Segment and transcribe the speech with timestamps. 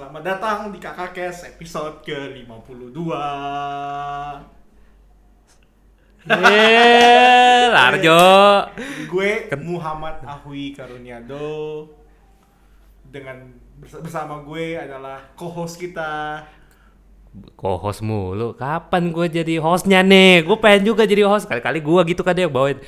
[0.00, 2.96] Selamat datang di Kakak Kes episode ke-52
[6.24, 8.24] Eh, Larjo.
[9.04, 11.84] Gue Muhammad Ahwi Karuniado
[13.04, 13.44] Dengan
[13.76, 16.48] bers- bersama gue adalah co-host kita
[17.52, 18.56] Co-host mulu.
[18.56, 20.48] Kapan gue jadi hostnya nih?
[20.48, 21.44] Gue pengen juga jadi host.
[21.44, 22.80] Kali-kali gue gitu kan dia bawain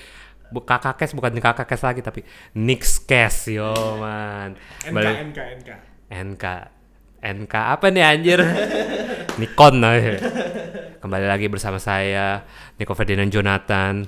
[0.49, 2.25] kakak kes bukan kakak kes lagi tapi
[2.57, 3.69] Nix kes yo
[4.01, 4.57] man.
[4.81, 5.71] NK, Balik- NK, NK
[6.09, 6.45] NK
[7.23, 8.43] NK apa nih anjir?
[9.41, 10.19] Nikon lah ya.
[10.99, 12.43] Kembali lagi bersama saya
[12.77, 14.07] Niko Ferdinand Jonathan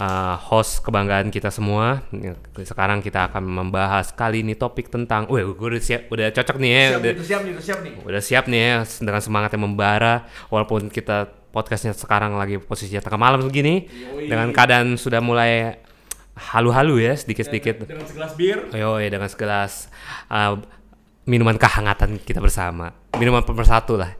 [0.00, 2.02] uh, host kebanggaan kita semua.
[2.64, 6.70] Sekarang kita akan membahas kali ini topik tentang, wah gue udah siap, udah cocok nih
[6.70, 9.50] ya, Siap udah, udah siap nih, udah siap nih udah siap nih ya dengan semangat
[9.54, 10.14] yang membara
[10.48, 14.26] walaupun kita podcastnya sekarang lagi posisinya tengah malam begini Yoi.
[14.26, 15.78] dengan keadaan sudah mulai
[16.34, 17.86] halu-halu ya sedikit-sedikit.
[17.86, 19.86] Dengan segelas bir Yo, dengan segelas
[20.26, 20.58] uh,
[21.24, 22.92] minuman kehangatan kita bersama.
[23.16, 24.12] Minuman pemersatu lah.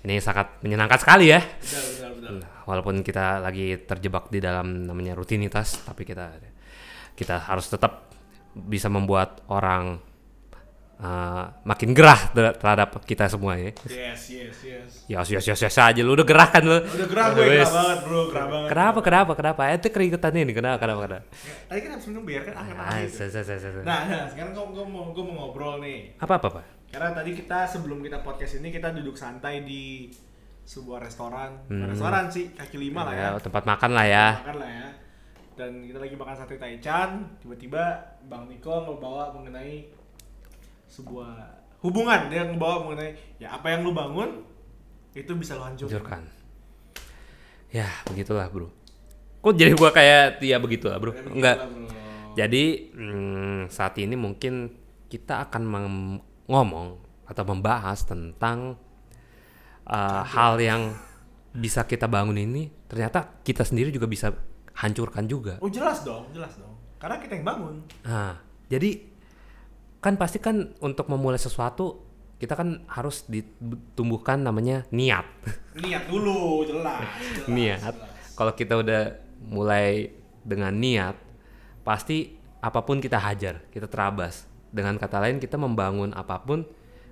[0.00, 1.44] Ini sangat menyenangkan sekali ya.
[1.44, 6.40] Benar, benar, benar Walaupun kita lagi terjebak di dalam namanya rutinitas, tapi kita
[7.12, 8.08] kita harus tetap
[8.56, 10.00] bisa membuat orang
[11.00, 13.72] uh, makin gerah ter- terhadap kita semua ya.
[13.84, 16.76] Yes, yes, yes Ya, yes, yes, yes aja lu udah gerah kan lu.
[16.78, 19.60] Udah gerah gue, gerah banget bro, gerah banget Kenapa, kenapa, kenapa?
[19.72, 21.24] Itu keringetan ini, kenapa, kenapa, kenapa?
[21.66, 24.24] Tadi kan habis minum bir kan anget Ah, gitu se- se- se- se- Nah, nah,
[24.26, 26.62] sekarang gue, gue, mau, gue mau ngobrol nih Apa, apa, apa?
[26.86, 30.10] Karena tadi kita sebelum kita podcast ini kita duduk santai di
[30.62, 31.88] sebuah restoran, Hmm.
[31.88, 34.26] restoran sih kaki lima lah ya, Ya, tempat makan lah ya.
[34.38, 34.88] makan lah ya.
[35.52, 37.82] Dan kita lagi makan sate taichan, tiba-tiba
[38.24, 39.90] Bang Niko ngebawa mengenai
[40.90, 44.42] sebuah hubungan dia ngebawa mengenai ya apa yang lu bangun
[45.14, 45.94] itu bisa lu hancurkan.
[45.96, 46.22] hancurkan.
[47.70, 48.68] Ya, begitulah, Bro.
[49.40, 51.14] Kok jadi gua kayak ya begitulah, Bro?
[51.14, 51.56] Ya, Enggak.
[51.62, 51.86] bro.
[52.34, 54.70] Jadi, hmm, saat ini mungkin
[55.10, 55.62] kita akan
[56.46, 56.88] ngomong
[57.26, 58.78] atau membahas tentang
[59.86, 60.94] uh, hal yang
[61.50, 64.30] bisa kita bangun ini ternyata kita sendiri juga bisa
[64.78, 65.58] hancurkan juga.
[65.58, 66.74] Oh jelas dong, jelas dong.
[67.02, 67.74] Karena kita yang bangun.
[68.06, 68.38] Nah,
[68.70, 69.02] jadi
[70.00, 72.08] kan pasti kan untuk memulai sesuatu
[72.40, 75.28] kita kan harus ditumbuhkan namanya niat.
[75.76, 77.04] Niat dulu, jelas.
[77.04, 77.92] jelas niat.
[78.32, 80.08] Kalau kita udah mulai
[80.40, 81.20] dengan niat,
[81.84, 82.32] pasti
[82.64, 84.48] apa pun kita hajar, kita terabas.
[84.72, 86.64] Dengan kata lain kita membangun apa pun,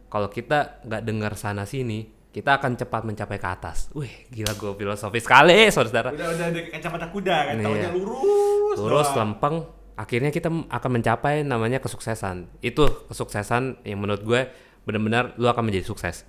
[0.08, 3.92] kalau kita nggak dengar sana sini, kita akan cepat mencapai ke atas.
[3.92, 6.08] Wih, gila gue filosofis sekali, saudara.
[6.08, 7.64] Udah udah ada kacamata kuda kan, Iya.
[7.68, 8.76] taunya lurus.
[8.80, 9.36] Lurus, doang.
[9.36, 9.56] lempeng,
[9.98, 12.46] akhirnya kita akan mencapai namanya kesuksesan.
[12.60, 14.40] Itu kesuksesan yang menurut gue
[14.82, 16.22] benar-benar lu akan menjadi sukses.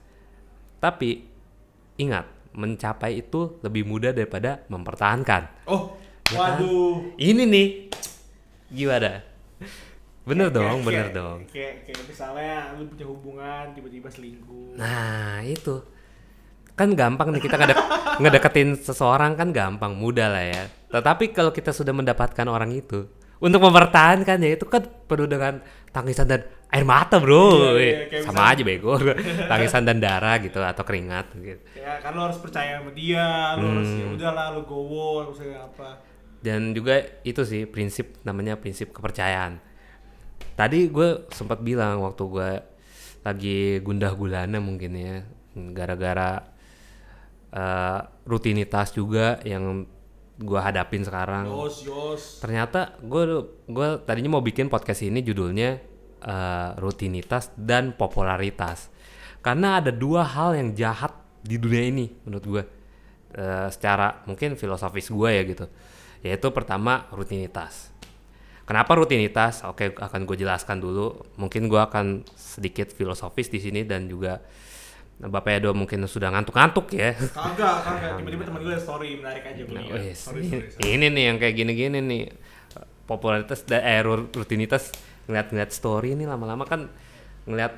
[0.78, 1.24] Tapi
[1.96, 5.66] ingat, mencapai itu lebih mudah daripada mempertahankan.
[5.66, 5.94] Oh,
[6.28, 6.58] Ya kan?
[6.58, 7.14] waduh.
[7.16, 7.68] Ini nih
[8.70, 9.22] gimana?
[10.24, 11.38] Bener dong, Kayak- bener kayak- dong.
[11.48, 14.78] Kayak kayak misalnya lu punya hubungan tiba-tiba selingkuh.
[14.78, 15.82] Nah itu
[16.74, 17.78] kan gampang nih kita ngedek
[18.22, 20.64] ngedeketin seseorang kan gampang, mudah lah ya.
[20.90, 23.10] Tetapi kalau kita sudah mendapatkan orang itu
[23.40, 27.74] untuk mempertahankan ya itu kan penuh dengan tangisan dan air mata bro.
[27.80, 29.00] Iya, iya, Sama aja bego,
[29.52, 31.62] tangisan dan darah gitu atau keringat gitu.
[31.74, 33.26] Ya kan lu harus percaya sama dia,
[33.58, 34.00] harus Hmm.
[34.00, 36.04] ya udahlah lu gowo, harus apa.
[36.40, 39.60] Dan juga itu sih prinsip namanya prinsip kepercayaan.
[40.56, 42.50] Tadi gue sempat bilang waktu gue
[43.24, 45.16] lagi gundah gulana mungkin ya,
[45.74, 46.44] gara-gara
[47.50, 48.00] eh,
[48.30, 49.90] rutinitas juga yang
[50.40, 51.52] gue hadapin sekarang.
[51.52, 52.22] Yos, yos.
[52.40, 53.24] Ternyata gue
[53.68, 55.70] gue tadinya mau bikin podcast ini judulnya
[56.24, 58.88] eh, rutinitas dan popularitas.
[59.44, 61.12] Karena ada dua hal yang jahat
[61.44, 62.64] di dunia ini menurut gue.
[63.36, 65.66] Eh, secara mungkin filosofis gue ya gitu.
[66.24, 67.92] Yaitu pertama rutinitas.
[68.64, 69.66] Kenapa rutinitas?
[69.66, 71.26] Oke, akan gue jelaskan dulu.
[71.42, 74.46] Mungkin gue akan sedikit filosofis di sini dan juga
[75.20, 77.12] Bapak Edo mungkin sudah ngantuk-ngantuk ya.
[77.12, 78.12] Kagak, kagak.
[78.18, 79.76] Tiba-tiba teman gue story menarik aja gue.
[79.76, 80.88] Nah, Sorry, ini, sorry, sorry.
[80.90, 82.24] ini nih yang kayak gini-gini nih
[83.04, 86.88] popularitas da- eh ru- rutinitas ngeliat-ngeliat story ini lama-lama kan
[87.44, 87.74] ngeliat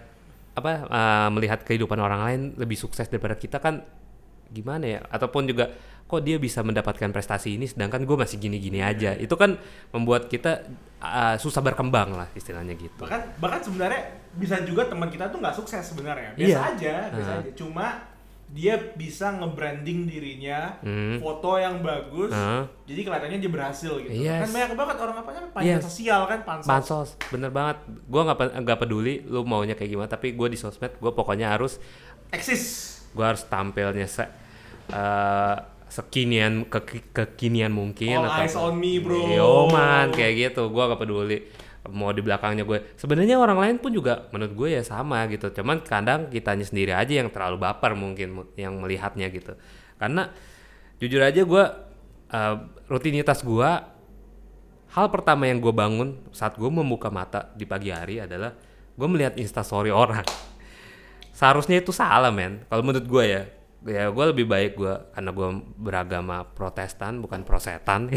[0.54, 3.82] apa eh, melihat kehidupan orang lain lebih sukses daripada kita kan
[4.48, 5.72] gimana ya ataupun juga
[6.12, 9.56] kok dia bisa mendapatkan prestasi ini sedangkan gue masih gini-gini aja itu kan
[9.90, 10.68] membuat kita
[11.00, 15.52] eh, susah berkembang lah istilahnya gitu Bahkan bahkan sebenarnya bisa juga teman kita tuh nggak
[15.54, 16.32] sukses sebenarnya.
[16.34, 16.60] Biasa Iya.
[16.70, 17.52] aja, biasa aja.
[17.54, 17.88] Cuma
[18.48, 21.16] dia bisa nge-branding dirinya, Hmm.
[21.18, 22.68] foto yang bagus, Ah.
[22.84, 24.12] jadi kelihatannya dia berhasil gitu.
[24.12, 24.44] Yes.
[24.44, 25.84] Kan banyak banget orang apa namanya panitia Yes.
[25.86, 26.68] sosial kan pansos.
[26.68, 30.92] pansos bener banget gue nggak nggak peduli lu maunya kayak gimana tapi gue di sosmed
[30.94, 31.80] gue pokoknya harus
[32.30, 32.64] Eksis.
[33.10, 34.28] gue harus tampilnya se
[34.90, 35.56] eh,
[35.92, 39.28] sekinian ke kekinian mungkin All eyes on me, bro.
[39.28, 40.72] Yo man kayak gitu.
[40.72, 41.38] Gue gak peduli
[41.90, 45.52] mau di belakangnya gue sebenarnya orang lain pun juga menurut gue ya sama gitu.
[45.52, 49.60] Cuman kadang kitanya sendiri aja yang terlalu baper mungkin mu- yang melihatnya gitu.
[50.00, 50.32] Karena
[51.04, 51.64] jujur aja gue
[52.32, 52.56] uh,
[52.88, 53.70] rutinitas gue
[54.92, 58.56] hal pertama yang gue bangun saat gue membuka mata di pagi hari adalah
[58.96, 60.24] gue melihat instastory orang.
[61.36, 62.64] Seharusnya itu salah men.
[62.70, 63.42] Kalau menurut gue ya
[63.84, 68.08] ya gue lebih baik gue karena gue beragama protestan bukan prosetan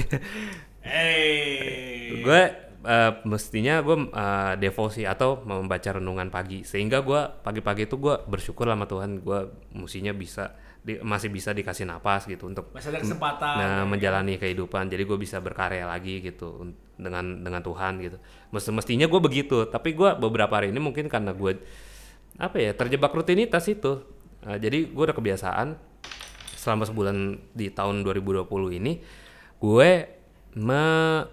[0.85, 2.21] Eh.
[2.21, 2.41] gue
[2.85, 8.69] eh, mestinya gue eh, devosi atau membaca renungan pagi sehingga gue pagi-pagi itu gue bersyukur
[8.69, 9.39] sama Tuhan gue
[9.73, 13.55] mestinya bisa di- masih bisa dikasih napas gitu untuk Masih ada kesempatan.
[13.57, 13.89] nah, ya.
[13.89, 18.21] menjalani kehidupan jadi gue bisa berkarya lagi gitu dengan dengan Tuhan gitu
[18.53, 21.57] Mesti mestinya gue begitu tapi gue beberapa hari ini mungkin karena gue
[22.37, 24.05] apa ya terjebak rutinitas itu
[24.45, 25.69] Nah, jadi gue udah kebiasaan
[26.55, 27.17] selama sebulan
[27.53, 28.45] di tahun 2020
[28.77, 29.01] ini
[29.59, 29.91] gue
[30.55, 30.85] me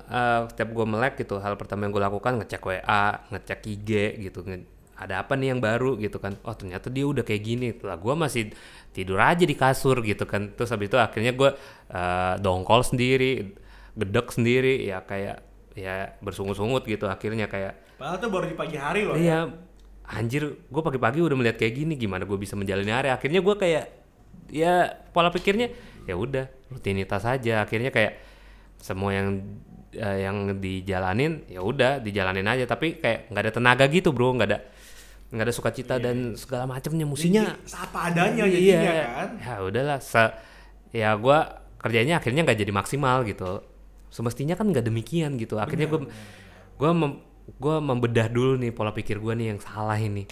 [0.09, 4.41] eh, setiap gue melek gitu hal pertama yang gue lakukan ngecek WA ngecek IG gitu
[4.41, 4.65] nge-
[4.97, 8.13] ada apa nih yang baru gitu kan oh ternyata dia udah kayak gini lah gue
[8.13, 8.43] masih
[8.91, 11.49] tidur aja di kasur gitu kan terus habis itu akhirnya gue
[11.89, 13.55] eh, dongkol sendiri
[13.93, 15.43] gedek sendiri ya kayak
[15.75, 19.13] ya bersungut-sungut gitu akhirnya kayak Padahal tuh baru di pagi hari loh.
[19.13, 19.45] ya.
[20.11, 23.07] Iya, anjir, gue pagi-pagi udah melihat kayak gini, gimana gue bisa menjalani hari?
[23.07, 23.85] Akhirnya gue kayak,
[24.51, 25.71] ya pola pikirnya,
[26.03, 27.63] ya udah rutinitas aja.
[27.63, 28.19] Akhirnya kayak
[28.75, 29.39] semua yang
[29.95, 32.67] eh, yang dijalanin, ya udah dijalanin aja.
[32.67, 34.59] Tapi kayak nggak ada tenaga gitu, bro, nggak ada
[35.31, 37.07] nggak ada sukacita dan segala macamnya.
[37.07, 39.29] Musinya, Jadi, apa adanya jadinya kan.
[39.39, 40.35] ya udahlah, se-
[40.91, 41.39] ya gue
[41.79, 43.63] kerjanya akhirnya nggak jadi maksimal gitu.
[44.11, 45.55] Semestinya kan nggak demikian gitu.
[45.55, 46.03] Akhirnya gue
[46.75, 46.91] gue
[47.47, 50.25] gue membedah dulu nih pola pikir gue nih yang salah ini.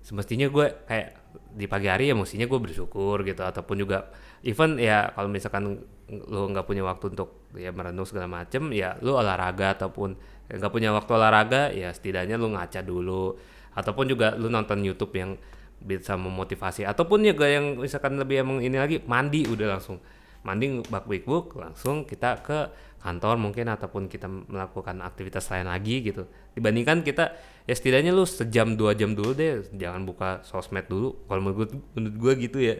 [0.00, 1.08] Semestinya gue kayak
[1.54, 4.10] di pagi hari ya mestinya gue bersyukur gitu ataupun juga
[4.42, 5.78] even ya kalau misalkan
[6.10, 10.18] lu nggak punya waktu untuk ya merenung segala macem ya lu olahraga ataupun
[10.50, 13.38] nggak punya waktu olahraga ya setidaknya lu ngaca dulu.
[13.70, 15.38] Ataupun juga lu nonton YouTube yang
[15.78, 16.82] bisa memotivasi.
[16.82, 20.02] Ataupun juga yang misalkan lebih emang ini lagi mandi udah langsung.
[20.42, 22.58] Mandi bak buk langsung kita ke
[23.00, 26.28] kantor mungkin ataupun kita melakukan aktivitas lain lagi gitu.
[26.52, 27.32] Dibandingkan kita
[27.64, 31.16] ya setidaknya lu sejam dua jam dulu deh jangan buka sosmed dulu.
[31.24, 32.76] Kalau menurut menurut gue gitu ya.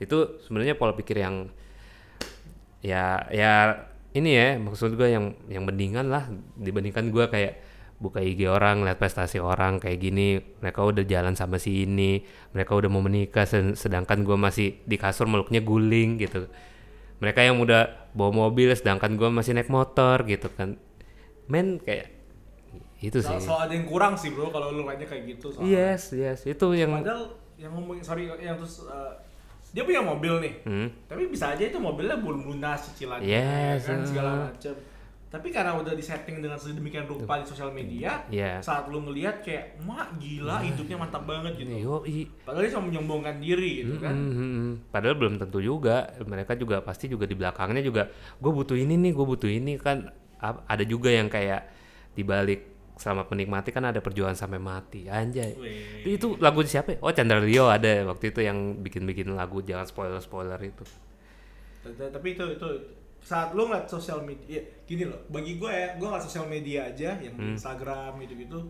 [0.00, 1.52] Itu sebenarnya pola pikir yang
[2.80, 3.84] ya ya
[4.16, 6.26] ini ya maksud gue yang yang mendingan lah.
[6.56, 7.54] Dibandingkan gue kayak
[8.00, 12.24] buka IG orang lihat prestasi orang kayak gini mereka udah jalan sama si ini
[12.56, 16.48] mereka udah mau menikah sed- sedangkan gue masih di kasur meluknya guling gitu
[17.20, 20.80] mereka yang udah bawa mobil sedangkan gue masih naik motor gitu kan
[21.46, 22.10] men kayak
[23.00, 25.52] itu sih Soal, soal ada yang kurang sih bro kalau lu nanya kayak gitu.
[25.52, 25.72] soalnya.
[25.72, 29.16] yes yes itu yang Padahal yang ngomongin sorry yang terus uh,
[29.70, 30.54] dia punya mobil nih.
[30.66, 30.88] Hmm.
[31.06, 34.06] Tapi bisa aja itu mobilnya belum lunas cicilannya Yes, kan uh.
[34.06, 34.74] segala macam.
[35.30, 38.58] Tapi karena udah disetting dengan sedemikian rupa di sosial media, Iya.
[38.58, 41.70] saat lu ngelihat kayak mak gila hidupnya mantap banget gitu.
[41.70, 44.10] yo i Padahal dia cuma menyombongkan diri gitu kan.
[44.10, 44.72] Mm, mm, mm.
[44.90, 46.10] Padahal belum tentu juga.
[46.18, 48.10] Mereka juga pasti juga di belakangnya juga.
[48.42, 50.10] Gue butuh ini nih, gue butuh ini kan.
[50.42, 51.62] Ada juga yang kayak
[52.18, 52.66] dibalik
[52.98, 55.06] selama menikmati kan ada perjuangan sampai mati.
[55.06, 55.54] Anjay.
[55.54, 56.18] Wih.
[56.18, 56.96] Itu lagu siapa?
[56.96, 56.98] ya?
[57.00, 60.82] Oh Chandra Leo ada waktu itu yang bikin-bikin lagu jangan spoiler spoiler itu.
[61.86, 62.68] Tapi itu itu
[63.20, 65.20] saat lu ngeliat sosial media, ya, gini loh.
[65.28, 67.40] Bagi gue ya, gue ngeliat sosial media aja yang Hmm.
[67.40, 68.60] di Instagram gitu-gitu.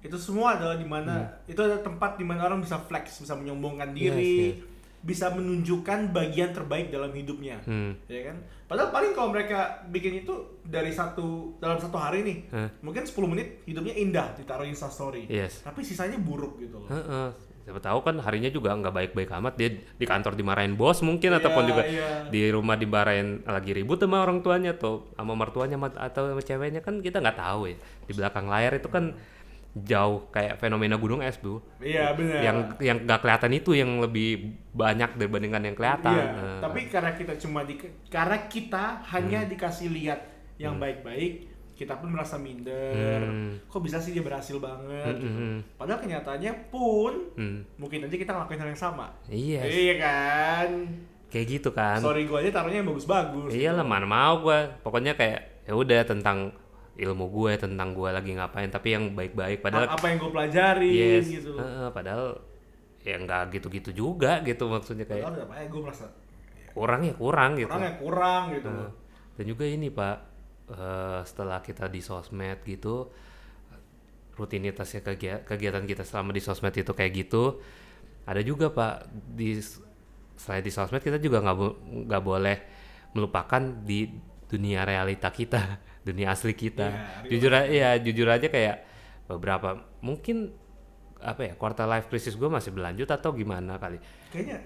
[0.00, 1.14] Itu semua adalah di mana
[1.44, 4.60] itu ada tempat di mana orang bisa flex, bisa menyombongkan diri, yes.
[5.00, 7.92] bisa menunjukkan bagian terbaik dalam hidupnya, Hmm.
[8.08, 8.36] ya kan?
[8.64, 10.32] Padahal paling kalau mereka bikin itu
[10.64, 12.68] dari satu dalam satu hari nih, Hah.
[12.80, 15.60] mungkin 10 menit hidupnya indah ditaruh Insta Story, Yes.
[15.60, 16.88] tapi sisanya buruk gitu loh.
[16.88, 17.28] Heeh.
[17.64, 21.64] Siapa tahu kan harinya juga nggak baik-baik amat dia di kantor dimarahin bos mungkin ataupun
[21.64, 22.08] Iya, juga iya.
[22.28, 27.00] di rumah dimarahin lagi ribut sama orang tuanya atau sama mertuanya atau sama ceweknya kan
[27.00, 27.76] kita nggak tahu ya.
[28.04, 29.16] Di belakang layar itu kan
[29.74, 32.38] jauh kayak fenomena gunung es tuh Iya benar.
[32.38, 36.14] yang yang nggak kelihatan itu yang lebih banyak dibandingkan yang kelihatan.
[36.14, 37.74] Iya, Nah, tapi karena kita cuma di
[38.06, 40.20] karena kita hanya dikasih lihat
[40.54, 43.26] yang baik-baik, kita pun merasa minder.
[43.26, 43.58] Hmm.
[43.66, 45.10] Kok bisa sih dia berhasil banget?
[45.10, 45.26] Hmm, gitu.
[45.26, 45.58] hmm, hmm.
[45.74, 49.06] Padahal kenyataannya pun hmm, mungkin aja kita ngelakuin hal yang sama.
[49.26, 50.70] iya Iya kan?
[51.34, 53.50] kayak gitu kan Sorry gue aja taruhnya yang bagus-bagus.
[53.50, 56.54] Iya lah mana mau gue pokoknya kayak ya udah tentang
[56.94, 61.26] ilmu gue tentang gue lagi ngapain tapi yang baik-baik padahal apa yang gue pelajarin yes
[61.26, 61.58] gitu.
[61.58, 62.38] heeh, padahal
[63.02, 66.06] ya nggak gitu-gitu juga gitu maksudnya kayak Padahal apa ya gue merasa
[66.70, 68.70] kurang ya kurang gitu kurang ya kurang gitu.
[68.70, 68.90] Heeh.
[69.34, 70.16] dan juga ini pak
[70.70, 73.10] eh, setelah kita di sosmed gitu
[74.34, 77.62] rutinitasnya kegia- kegiatan kita selama di sosmed itu kayak gitu.
[78.26, 79.06] Ada juga pak
[79.36, 79.60] di
[80.34, 81.78] selain di sosmed kita juga nggak bo-
[82.08, 82.56] nggak boleh
[83.14, 84.10] melupakan di
[84.50, 85.78] dunia realita kita
[86.08, 86.88] dunia asli kita.
[86.90, 88.76] Iya, real jujur aja ya jujur aja kayak
[89.30, 90.50] beberapa mungkin
[91.24, 94.02] apa ya quarter life crisis gue masih berlanjut atau gimana kali?
[94.34, 94.58] Kayaknya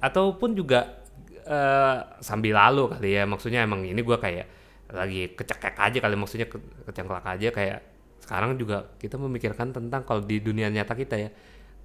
[0.00, 1.04] ataupun juga
[1.44, 4.46] eh, sambil lalu kali ya maksudnya emang ini gua kayak
[4.90, 7.78] lagi kecekek aja kali maksudnya ke, kecengklak aja kayak
[8.22, 11.30] sekarang juga kita memikirkan tentang kalau di dunia nyata kita ya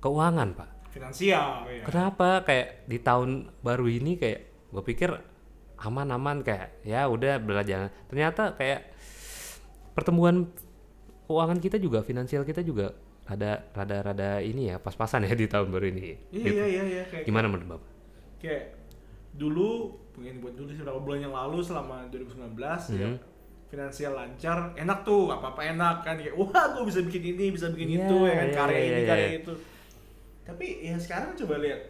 [0.02, 0.70] keuangan pak.
[0.92, 1.84] Finansial ya.
[1.88, 2.44] kenapa?
[2.44, 3.30] Kayak di tahun
[3.64, 4.40] baru ini kayak
[4.74, 5.10] gue pikir
[5.82, 8.94] aman-aman kayak ya udah belajar ternyata kayak
[9.98, 10.46] pertumbuhan
[11.26, 12.94] keuangan kita juga finansial kita juga
[13.26, 16.02] rada rada rada ini ya pas-pasan ya di tahun baru ini.
[16.34, 17.90] Iya iya iya iya kayak gimana menurut bapak?
[18.42, 18.64] Kayak
[19.32, 23.08] dulu mungkin buat dulu sih beberapa bulan yang lalu selama 2019 ya.
[23.08, 23.18] Mhm.
[23.72, 27.72] finansial lancar enak tuh apa apa enak kan kayak wah gue bisa bikin ini bisa
[27.72, 29.08] bikin Iya, itu ya kan iya, karya iya, ini iya.
[29.08, 29.54] karya itu.
[30.44, 31.82] Tapi ya sekarang coba lihat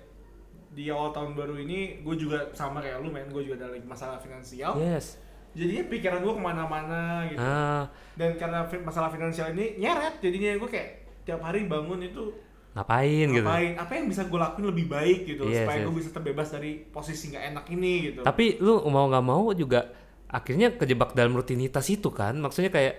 [0.72, 3.82] di awal tahun baru ini gue juga sama kayak lu men gue juga ada lagi
[3.90, 4.78] masalah finansial.
[4.78, 5.18] Yes.
[5.58, 7.42] Jadinya pikiran gue ke mana-mana gitu.
[7.42, 7.90] Ah.
[8.14, 10.90] Dan karena masalah finansial ini nyeret jadinya gue kayak
[11.26, 12.30] tiap hari bangun itu
[12.72, 13.44] ngapain gitu.
[13.44, 13.72] Ngapain?
[13.76, 15.86] Apa yang bisa gue lakuin lebih baik gitu Yes, supaya yes.
[15.86, 18.20] gue bisa terbebas dari posisi nggak enak ini gitu.
[18.24, 19.92] Tapi lu mau nggak mau juga
[20.32, 22.40] akhirnya kejebak dalam rutinitas itu kan?
[22.40, 22.96] Maksudnya kayak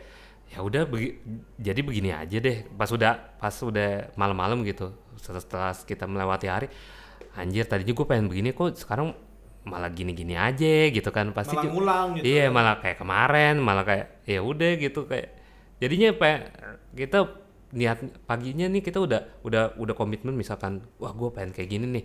[0.52, 1.16] ya udah begi-
[1.56, 2.68] jadi begini aja deh.
[2.76, 6.68] Pas udah pas udah malam-malam gitu setelah, kita melewati hari
[7.32, 9.16] anjir tadinya gue pengen begini kok sekarang
[9.64, 11.32] malah gini-gini aja gitu kan?
[11.32, 12.24] Pasti malah ngulang gitu.
[12.28, 15.32] Iya malah kayak kemarin malah kayak ya udah gitu kayak
[15.80, 16.52] jadinya apa
[16.92, 17.18] kita
[17.72, 22.04] niat paginya nih kita udah udah udah komitmen misalkan wah gue pengen kayak gini nih.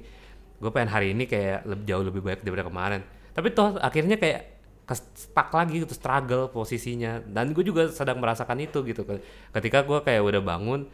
[0.57, 3.01] Gue pengen hari ini kayak lebih jauh lebih baik daripada kemarin.
[3.35, 4.57] Tapi toh akhirnya kayak
[4.87, 7.19] stuck lagi gitu struggle posisinya.
[7.27, 9.03] Dan gue juga sedang merasakan itu gitu
[9.53, 10.87] ketika gue kayak udah bangun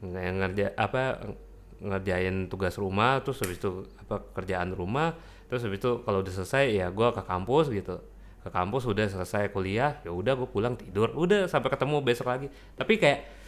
[0.00, 1.18] nge- ngerja apa
[1.82, 5.18] ngerjain tugas rumah terus habis itu apa kerjaan rumah
[5.50, 7.98] terus habis itu kalau udah selesai ya gue ke kampus gitu.
[8.42, 11.10] Ke kampus udah selesai kuliah ya udah gue pulang tidur.
[11.12, 12.46] Udah sampai ketemu besok lagi.
[12.78, 13.41] Tapi kayak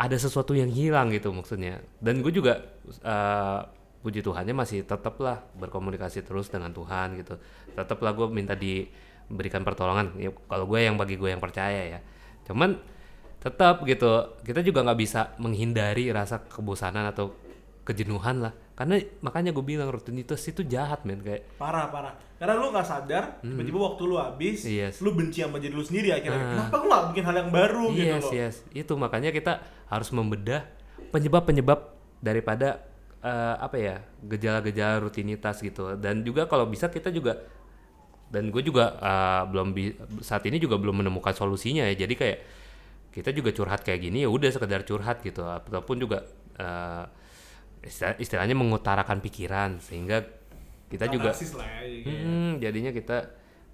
[0.00, 1.84] ada sesuatu yang hilang gitu maksudnya.
[2.00, 2.64] Dan gue juga
[3.04, 3.60] eh,
[4.00, 7.36] puji Tuhannya masih tetap lah berkomunikasi terus dengan Tuhan gitu.
[7.76, 10.16] Tetap lah gue minta diberikan pertolongan.
[10.16, 12.00] Ya, kalau gue yang bagi gue yang percaya ya.
[12.48, 12.80] Cuman
[13.40, 17.32] tetap gitu kita juga nggak bisa menghindari rasa kebosanan atau
[17.84, 22.16] kejenuhan lah karena makanya gue bilang rutinitas itu jahat men kayak parah parah.
[22.34, 24.72] Karena lu nggak sadar tiba-tiba waktu lu habis Hmm.
[24.72, 24.94] Yes.
[24.98, 26.40] lu benci sama diri lu sendiri akhirnya.
[26.40, 26.48] Ah.
[26.64, 28.32] kenapa gue nggak bikin hal yang baru gitu yes loh?
[28.32, 28.54] yes.
[28.72, 29.52] Itu makanya kita
[29.86, 30.64] harus membedah
[31.10, 31.80] penyebab-penyebab
[32.18, 32.80] daripada
[33.20, 35.92] eh, apa ya gejala-gejala rutinitas gitu.
[35.94, 37.36] Dan juga kalau bisa kita juga
[38.32, 42.00] dan gue juga eh, belum bi- saat ini juga belum menemukan solusinya ya.
[42.00, 42.38] Jadi kayak
[43.12, 45.44] kita juga curhat kayak gini ya udah sekedar curhat gitu.
[45.44, 46.24] Ataupun juga
[46.56, 47.04] eh,
[47.80, 50.20] istilah- istilahnya mengutarakan pikiran sehingga
[50.90, 52.22] kita juga lah ya, kayak.
[52.26, 53.18] Hmm, jadinya kita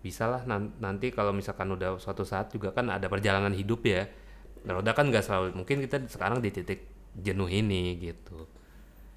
[0.01, 4.07] bisa lah nan- nanti kalau misalkan udah suatu saat juga kan ada perjalanan hidup ya.
[4.67, 8.47] Roda kan nggak selalu mungkin kita sekarang di titik jenuh ini gitu.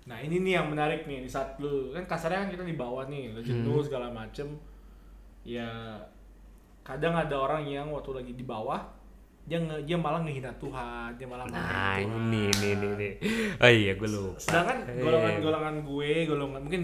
[0.06, 3.06] Nah ini nih yang menarik nih di saat lu kan kasarnya kan kita di bawah
[3.06, 3.50] nih, lu Hmm.
[3.50, 4.58] jenuh segala macem.
[5.44, 5.68] Ya
[6.82, 8.82] kadang ada orang yang waktu lagi di bawah
[9.50, 11.58] dia nge- dia malah ngehina Tuhan, dia malah Nah
[11.98, 12.06] Tuhan.
[12.06, 13.14] ini nih nih nih.
[13.58, 14.38] Oh iya gue lupa.
[14.38, 15.02] Sedangkan Eh.
[15.02, 16.82] golongan-golongan gue, golongan mungkin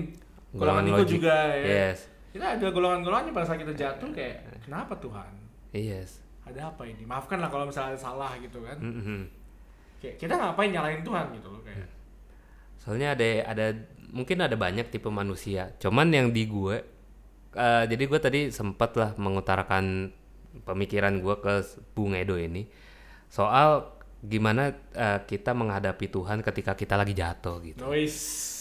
[0.49, 1.13] golongan Golongan Niko logik.
[1.15, 1.65] juga ya.
[1.93, 1.99] Yes.
[2.31, 5.31] Kita ada golongan-golongannya pada saat kita jatuh kayak kenapa Tuhan?
[5.71, 6.25] Yes.
[6.41, 7.03] Ada apa ini?
[7.03, 8.77] Maafkan lah kalau misalnya ada salah gitu kan.
[8.77, 9.21] Mm-mm.
[9.97, 11.85] Kayak kita ngapain nyalahin Tuhan gitu loh kayak.
[12.75, 13.65] Soalnya ada ada
[14.07, 15.73] mungkin ada banyak tipe manusia.
[15.77, 16.75] Cuman yang di gue
[17.53, 20.11] eh, jadi gue tadi sempat lah mengutarakan
[20.63, 21.53] pemikiran gue ke
[21.91, 22.69] Bung Edo ini
[23.27, 23.91] soal
[24.23, 27.83] gimana eh, kita menghadapi Tuhan ketika kita lagi jatuh gitu.
[27.83, 28.53] Noise.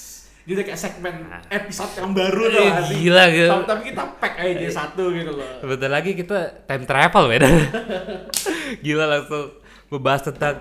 [0.44, 3.48] Udah kayak segmen episode yang baru tuh Eh, gila, gila.
[3.48, 5.48] Tapi, tapi kita pack aja jadi satu gitu loh.
[5.64, 7.48] Sebentar lagi kita time travel beda.
[8.84, 9.56] Gila langsung
[9.88, 10.60] membahas tentang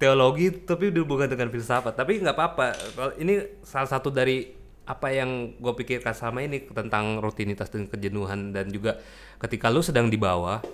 [0.00, 1.92] teologi tapi udah bukan dengan filsafat.
[1.92, 2.66] Tapi nggak apa-apa.
[3.20, 4.48] Ini salah satu dari
[4.88, 8.96] apa yang gue pikirkan sama ini tentang rutinitas dan kejenuhan dan juga
[9.36, 10.64] ketika lu sedang di bawah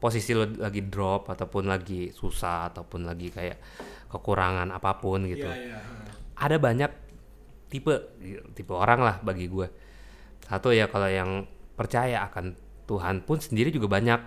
[0.00, 3.60] posisi lu lagi drop ataupun lagi susah ataupun lagi kayak
[4.08, 5.78] kekurangan apa pun gitu Iya, iya.
[6.40, 6.88] ada banyak
[7.68, 7.92] tipe
[8.56, 9.68] tipe orang lah bagi gue
[10.48, 11.44] satu ya kalau yang
[11.76, 12.56] percaya akan
[12.88, 14.18] Tuhan pun sendiri juga banyak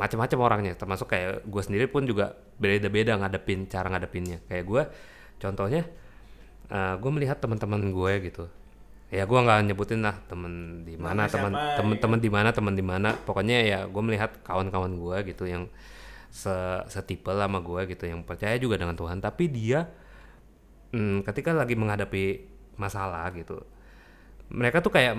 [0.00, 0.72] macam-macam orangnya.
[0.72, 4.40] Termasuk kayak gue sendiri pun juga beda-beda ngadepin cara ngadepinnya.
[4.48, 4.82] Kayak gue
[5.36, 5.84] contohnya
[6.72, 8.48] gue melihat teman-teman gue gitu
[9.06, 12.00] ya gue nggak nyebutin lah temen di mana teman temen ya.
[12.02, 15.70] temen di mana temen di mana pokoknya ya gue melihat kawan-kawan gue gitu yang
[16.26, 16.52] se
[16.90, 19.86] setipe lah sama gue gitu yang percaya juga dengan Tuhan tapi dia
[20.90, 22.24] hmm, ketika lagi menghadapi
[22.76, 23.62] masalah gitu
[24.50, 25.14] mereka tuh kayak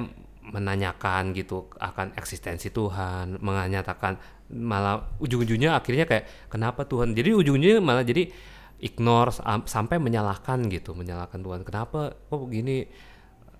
[0.47, 4.15] menanyakan gitu akan eksistensi Tuhan, menyatakan
[4.47, 7.11] malah ujung-ujungnya akhirnya kayak kenapa Tuhan.
[7.11, 8.31] Jadi ujung-ujungnya malah jadi
[8.79, 11.67] ignore sam- sampai menyalahkan gitu, menyalahkan Tuhan.
[11.67, 12.87] Kenapa kok begini?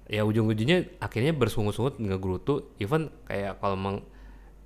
[0.07, 3.97] Ya ujung-ujungnya akhirnya bersungut-sungut ngegerutu even kayak kalau meng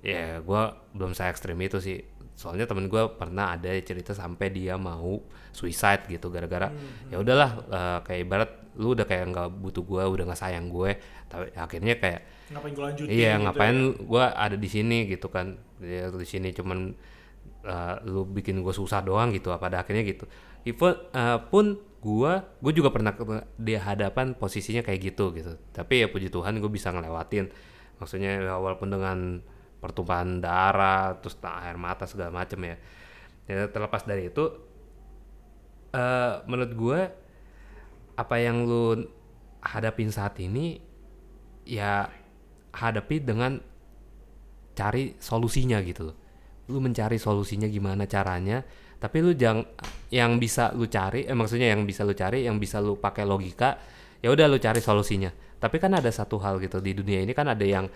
[0.02, 2.02] ya gua belum saya ekstrim itu sih.
[2.38, 5.22] Soalnya temen gua pernah ada cerita sampai dia mau
[5.52, 6.72] suicide gitu gara-gara
[7.12, 10.96] ya udahlah eh, kayak ibarat lu udah kayak nggak butuh gua udah nggak sayang gue
[11.28, 12.20] tapi akhirnya kayak
[12.52, 14.00] ngapain gue lanjutin iya gitu ngapain ya.
[14.08, 16.96] gua ada di sini gitu kan ya di sini cuman
[17.68, 20.24] uh, lu bikin gua susah doang gitu pada akhirnya gitu
[20.64, 23.14] even uh, pun gua gua juga pernah
[23.54, 25.54] di hadapan posisinya kayak gitu gitu.
[25.70, 27.46] Tapi ya puji Tuhan gue bisa ngelewatin.
[28.02, 29.38] Maksudnya ya walaupun dengan
[29.78, 32.76] pertumpahan darah terus air mata segala macem ya.
[33.46, 34.50] Ya terlepas dari itu
[35.94, 37.00] eh menurut gue
[38.18, 39.06] apa yang lu
[39.62, 40.82] hadapin saat ini
[41.62, 42.10] ya
[42.74, 43.62] hadapi dengan
[44.74, 46.16] cari solusinya gitu loh.
[46.70, 48.62] Lu mencari solusinya gimana caranya,
[49.02, 49.66] tapi lu jangan
[50.14, 53.78] yang bisa lu cari, eh maksudnya yang bisa lu cari, yang bisa lu pakai logika,
[54.22, 55.30] ya udah lu cari solusinya.
[55.58, 57.86] Tapi kan ada satu hal gitu di dunia ini kan ada yang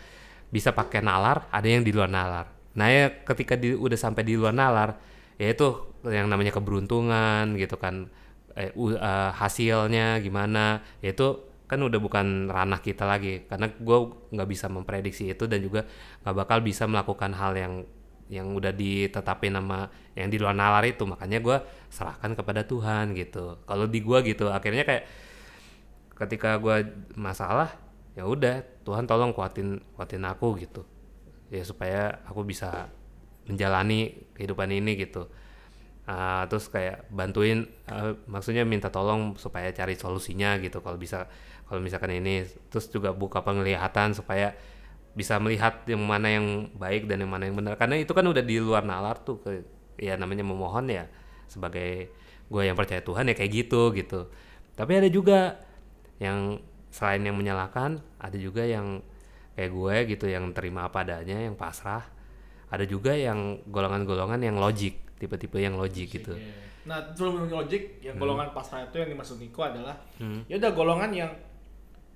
[0.50, 2.46] bisa pakai nalar, ada yang di luar nalar.
[2.78, 4.98] Nah ya ketika di, udah sampai di luar nalar,
[5.38, 8.06] ya itu yang namanya keberuntungan gitu kan,
[8.54, 11.26] eh, u- eh, hasilnya gimana, ya itu
[11.66, 13.98] kan udah bukan ranah kita lagi karena gue
[14.30, 15.82] nggak bisa memprediksi itu dan juga
[16.22, 17.72] nggak bakal bisa melakukan hal yang
[18.26, 19.86] yang udah ditetapin nama
[20.18, 21.06] yang di luar nalar itu.
[21.06, 21.56] Makanya gue
[21.90, 23.62] serahkan kepada Tuhan gitu.
[23.62, 25.04] Kalau di gue gitu akhirnya kayak
[26.16, 27.76] ketika gue masalah
[28.16, 30.82] ya udah Tuhan tolong kuatin kuatin aku gitu.
[31.52, 32.90] Ya supaya aku bisa
[33.46, 35.30] menjalani kehidupan ini gitu.
[36.06, 40.82] Ah, terus kayak bantuin eh, maksudnya minta tolong supaya cari solusinya gitu.
[40.82, 41.30] Kalau bisa
[41.66, 42.46] kalau misalkan ini.
[42.70, 44.54] Terus juga buka penglihatan supaya
[45.16, 48.44] bisa melihat yang mana yang baik dan yang mana yang benar karena itu kan udah
[48.44, 49.64] di luar nalar tuh ke
[49.96, 51.08] ya namanya memohon ya
[51.48, 52.12] sebagai
[52.46, 54.28] gue yang percaya Tuhan ya kayak gitu gitu
[54.76, 55.56] tapi ada juga
[56.20, 56.60] yang
[56.92, 59.00] selain yang menyalahkan ada juga yang
[59.56, 62.04] kayak gue gitu yang terima apa adanya yang pasrah
[62.68, 66.64] ada juga yang golongan-golongan yang logik tipe-tipe yang logik gitu Iya.
[66.86, 70.46] Nah, sebelum logik yang golongan pasrah itu yang dimaksud Niko adalah Hmm.
[70.46, 71.32] ya udah golongan yang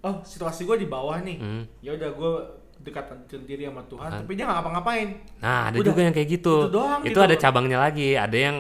[0.07, 1.43] oh situasi gue di bawah nih.
[1.43, 1.67] Hmm.
[1.83, 2.33] Ya udah gue
[2.81, 5.09] dekatkan diri sama Tuhan, tapi dia nggak ngapa-ngapain.
[5.39, 5.89] Nah, ada Udah.
[5.93, 6.55] juga yang kayak gitu.
[6.65, 8.17] Itu doang Itu gitu ada cabangnya lagi.
[8.17, 8.57] Ada yang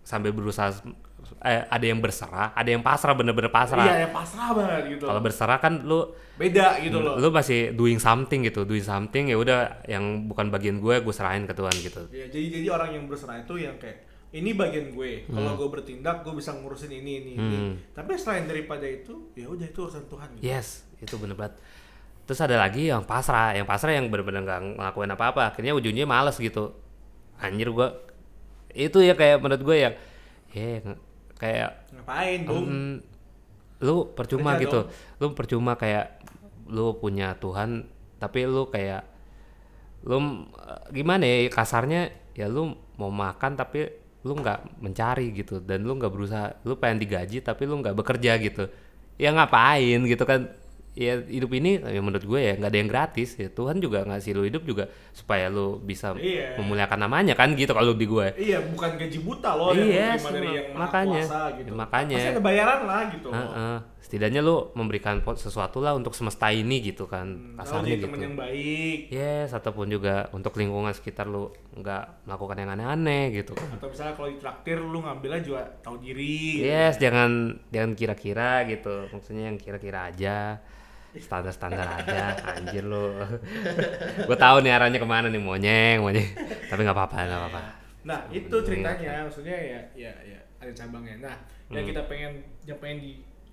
[0.00, 0.70] sampai berusaha
[1.42, 3.82] eh, ada yang berserah, ada yang pasrah bener-bener pasrah.
[3.82, 5.04] Iya, ya pasrah banget gitu.
[5.04, 7.18] Kalau berserah kan lu Beda gitu loh.
[7.18, 11.42] lu masih doing something gitu, doing something ya udah yang bukan bagian gue gue serahin
[11.44, 12.02] ke Tuhan gitu.
[12.10, 15.26] Ya, jadi jadi orang yang berserah itu yang kayak ini bagian gue.
[15.26, 15.58] Kalau Hmm.
[15.58, 17.58] gue bertindak, gue bisa ngurusin ini ini ini.
[17.90, 20.28] Tapi selain daripada itu, ya udah itu urusan Tuhan.
[20.36, 20.44] Gitu.
[20.44, 21.56] Yes, itu bener banget.
[22.26, 26.36] Terus ada lagi yang pasrah, yang pasrah yang bener-bener nggak ngelakuin apa-apa, akhirnya ujungnya males
[26.36, 26.74] gitu.
[27.38, 27.94] Anjir gua
[28.76, 29.94] itu ya kayak menurut gue yang
[30.52, 31.00] ya nge-
[31.40, 32.64] kayak Ngapain, Bung?
[32.68, 32.94] Mm,
[33.80, 34.80] lu percuma Kerja gitu.
[35.20, 36.20] lu percuma kayak
[36.68, 37.88] lu punya Tuhan
[38.20, 39.04] tapi lu kayak
[40.06, 43.88] lu eh, gimana ya kasarnya ya lu mau makan tapi
[44.26, 45.62] lu nggak mencari gitu.
[45.62, 48.68] Dan lu nggak berusaha lu pengen digaji tapi lu nggak bekerja gitu.
[49.16, 50.52] Ya ngapain gitu kan
[50.96, 54.32] ya hidup ini ya menurut gue ya nggak ada yang gratis ya Tuhan juga ngasih
[54.32, 56.56] lu hidup juga supaya lu bisa Iya.
[56.56, 60.48] memuliakan namanya kan gitu kalau di gue Iya, bukan gaji buta loh Iya, yang dari
[60.48, 61.22] yang makanya.
[61.22, 61.68] kuasa gitu.
[61.68, 62.16] Ya, makanya.
[62.16, 63.28] Pasti ada bayaran lah gitu.
[63.28, 63.76] Heeh.
[63.98, 68.36] setidaknya lu memberikan sesuatu lah untuk semesta ini gitu kan kasarnya jadi gitu temen yang
[68.38, 73.90] baik yes ataupun juga untuk lingkungan sekitar lu nggak melakukan yang aneh-aneh gitu kan atau
[73.90, 76.38] misalnya kalau ditraktir lu ngambilnya juga tahu diri.
[76.54, 76.70] gitu.
[76.70, 80.62] yes jangan jangan kira-kira gitu maksudnya yang kira-kira aja
[81.18, 83.12] standar-standar aja anjir lu
[84.28, 86.28] gue tahu nih arahnya ke mana nih monyeng monyeng
[86.66, 87.62] tapi nggak apa-apa nggak apa-apa
[88.06, 91.26] Nah, itu ceritanya maksudnya ya ya ya ada cabangnya.
[91.26, 91.36] Nah,
[91.68, 91.90] yang Hmm.
[91.90, 93.02] kita pengen yang pengen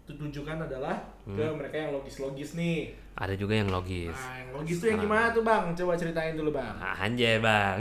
[0.06, 0.94] ditujukan adalah
[1.26, 1.58] ke Hmm.
[1.58, 2.94] mereka yang logis-logis nih.
[3.14, 5.74] ada juga yang logis Nah, yang logis tuh yang gimana tuh, Bang?
[5.74, 6.78] Coba ceritain dulu, Bang.
[6.78, 7.78] Ah, anjay bang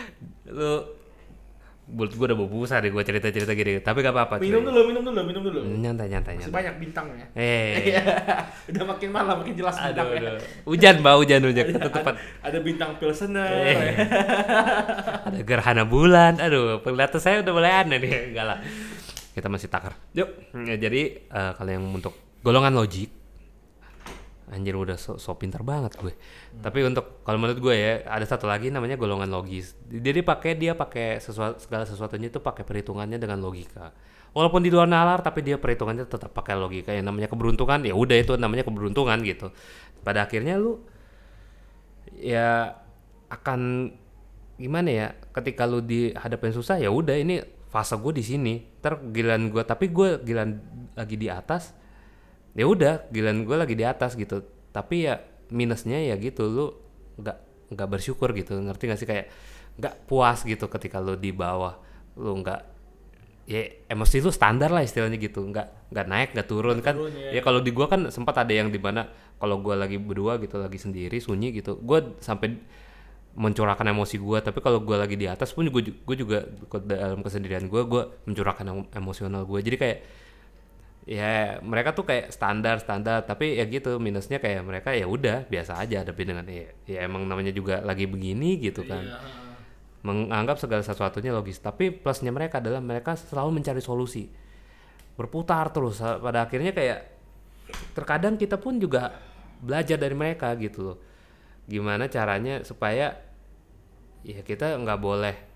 [0.56, 0.72] lu
[1.86, 4.68] buat gue udah bau busa deh gue cerita-cerita gini tapi gak apa-apa Minum cuy.
[4.68, 5.58] dulu, minum dulu, minum dulu.
[5.62, 7.26] nyantai nyantai Masih nyantai banyak bintangnya.
[7.32, 7.94] eh
[8.68, 10.30] Udah makin malam makin jelas aduh, bintangnya.
[10.32, 10.42] aduh.
[10.66, 13.50] hujan bau hujan hujan ketutupan Ada bintang Pilsener.
[13.54, 13.94] Eh.
[15.22, 18.58] ada gerhana bulan aduh penglihatan saya udah mulai aneh nih enggak lah
[19.30, 23.10] kita masih takar yuk Ya, jadi eh, kalau yang untuk golongan logik
[24.46, 26.14] anjir udah so, so pintar banget gue.
[26.62, 29.74] Tapi untuk kalau menurut gue ya ada satu lagi namanya golongan logis.
[29.90, 33.90] Jadi pakai dia pakai sesuatu segala sesuatunya itu pakai perhitungannya dengan logika.
[34.30, 36.94] Walaupun di luar nalar tapi dia perhitungannya tetap pakai logika.
[36.94, 39.50] Yang namanya keberuntungan ya udah itu namanya keberuntungan gitu.
[40.06, 40.78] Pada akhirnya lu
[42.14, 42.78] ya
[43.26, 43.90] akan
[44.56, 48.54] gimana ya ketika lu dihadapin susah ya udah ini fase gue di sini.
[48.78, 50.62] Ntar gilan gue tapi gue gilan
[50.94, 51.74] lagi di atas
[52.56, 54.40] ya udah gilan gue lagi di atas gitu.
[54.72, 55.20] Tapi ya
[55.52, 56.66] minusnya ya gitu lu
[57.20, 58.56] nggak nggak bersyukur gitu.
[58.56, 59.08] Ngerti gak sih?
[59.08, 59.28] Kayak
[59.76, 61.76] nggak puas gitu ketika lu di bawah.
[62.16, 62.60] Lu nggak
[63.46, 65.44] ya emosi lu standar lah istilahnya gitu.
[65.44, 66.96] Nggak nggak naik nggak turun kan.
[66.96, 67.36] Turun, ya.
[67.36, 67.40] Ya.
[67.44, 70.80] kalau di gua kan sempat ada yang di mana kalau gua lagi berdua gitu lagi
[70.80, 72.56] sendiri sunyi gitu gua sampai
[73.36, 74.40] mencurahkan emosi gua.
[74.40, 76.48] Tapi kalau gua lagi di atas pun gue gue juga
[76.88, 79.60] dalam kesendirian gua gua mencurahkan em- emosional gua.
[79.60, 79.98] Jadi kayak
[81.06, 83.22] ya mereka tuh kayak standar standar.
[83.24, 86.02] Tapi ya gitu minusnya kayak mereka ya udah biasa aja.
[86.02, 89.02] Tapi dengan ya, ya emang namanya juga lagi begini gitu kan.
[89.02, 89.44] Iya.
[90.06, 91.58] menganggap segala sesuatunya logis.
[91.58, 94.30] Tapi plusnya mereka adalah mereka selalu mencari solusi.
[95.18, 95.98] Berputar terus.
[95.98, 97.10] Pada akhirnya kayak
[97.90, 99.18] terkadang kita pun juga
[99.58, 100.98] belajar dari mereka gitu loh.
[101.66, 103.18] Gimana caranya supaya
[104.22, 105.55] ya kita nggak boleh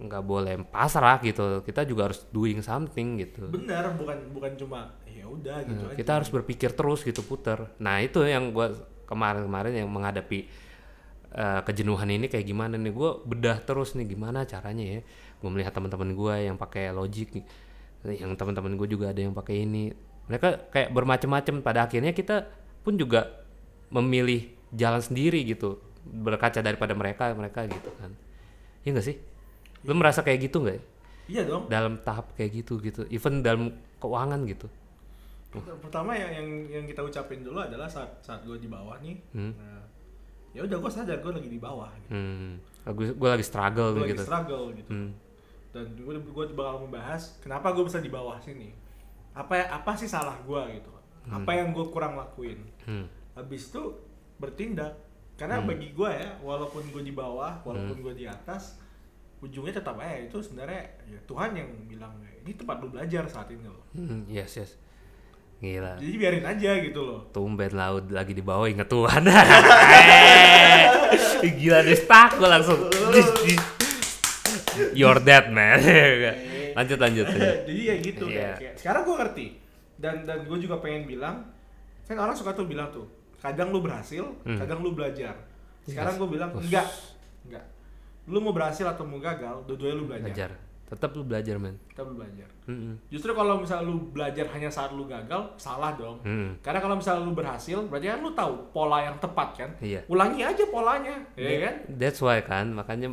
[0.00, 1.60] nggak boleh pasrah gitu.
[1.60, 3.52] Kita juga harus doing something gitu.
[3.52, 5.96] Benar bukan bukan cuma ya udah gitu Nah, aja.
[5.96, 7.68] kita harus berpikir terus gitu puter.
[7.76, 8.72] Nah itu yang gua
[9.04, 10.48] kemarin-kemarin yang menghadapi
[11.30, 12.90] eh, kejenuhan ini kayak gimana nih?
[12.90, 15.00] Gue bedah terus nih gimana caranya ya?
[15.38, 17.44] Gue melihat teman-teman gue yang pakai logic nih.
[18.18, 19.94] Yang teman-teman gue juga ada yang pakai ini.
[20.26, 23.44] Mereka kayak bermacam-macam pada akhirnya kita pun juga
[23.90, 25.78] memilih jalan sendiri gitu.
[26.02, 28.10] Berkaca daripada mereka mereka gitu kan.
[28.80, 29.16] Iya gak sih
[29.82, 30.82] lu merasa kayak gitu nggak ya?
[31.28, 34.66] iya dong dalam tahap kayak gitu gitu even dalam keuangan gitu
[35.80, 39.50] pertama yang yang yang kita ucapin dulu adalah saat saat gue di bawah nih Hmm.
[39.52, 39.82] nah,
[40.50, 42.10] ya udah gue sadar gue lagi di bawah gitu.
[42.12, 42.54] Hmm,
[42.88, 44.22] gue gue lagi struggle lagi gitu.
[44.22, 45.10] struggle gitu Hmm.
[45.70, 48.70] dan gue gue bakal membahas kenapa gue bisa di bawah sini
[49.32, 50.90] apa apa sih salah gue gitu
[51.26, 53.06] apa yang gue kurang lakuin Hmm.
[53.34, 53.82] habis itu
[54.36, 54.94] bertindak
[55.34, 58.78] karena bagi gue ya walaupun gue di bawah walaupun gue di atas
[59.40, 63.64] ujungnya tetap aja itu sebenarnya ya Tuhan yang bilang ini tempat lu belajar saat ini
[63.64, 64.70] loh Hmm, yes yes.
[65.58, 65.94] Gila.
[65.94, 69.22] jadi biarin aja gitu loh Tumben laut lagi di bawah inget Tuhan.
[71.40, 72.78] Gila deh stuck gue langsung.
[74.92, 75.78] You're dead man.
[76.72, 77.24] lanjut lanjut.
[77.66, 78.32] jadi ya gitu Iya.
[78.32, 79.46] kayak- kayak- sekarang gue ngerti
[79.96, 81.42] dan dan gue juga pengen bilang
[82.02, 83.04] kan orang suka tuh bilang tuh
[83.36, 84.56] kadang lu berhasil Hmm.
[84.56, 85.34] kadang lu belajar
[85.82, 86.18] sekarang Yes.
[86.18, 86.86] gue bilang enggak
[87.44, 87.64] enggak
[88.30, 90.50] lu mau berhasil atau mau gagal dua-duanya lu belajar Belajar.
[90.86, 91.74] Tetap lu belajar man.
[91.84, 92.94] kita lu belajar Hmm.
[93.06, 96.54] justru kalau misalnya lu belajar hanya saat lu gagal salah dong Hmm.
[96.60, 100.06] karena kalau misalnya lu berhasil berarti kan lu tahu pola yang tepat kan Iya.
[100.06, 103.10] ulangi aja polanya ya kan That's why kan makanya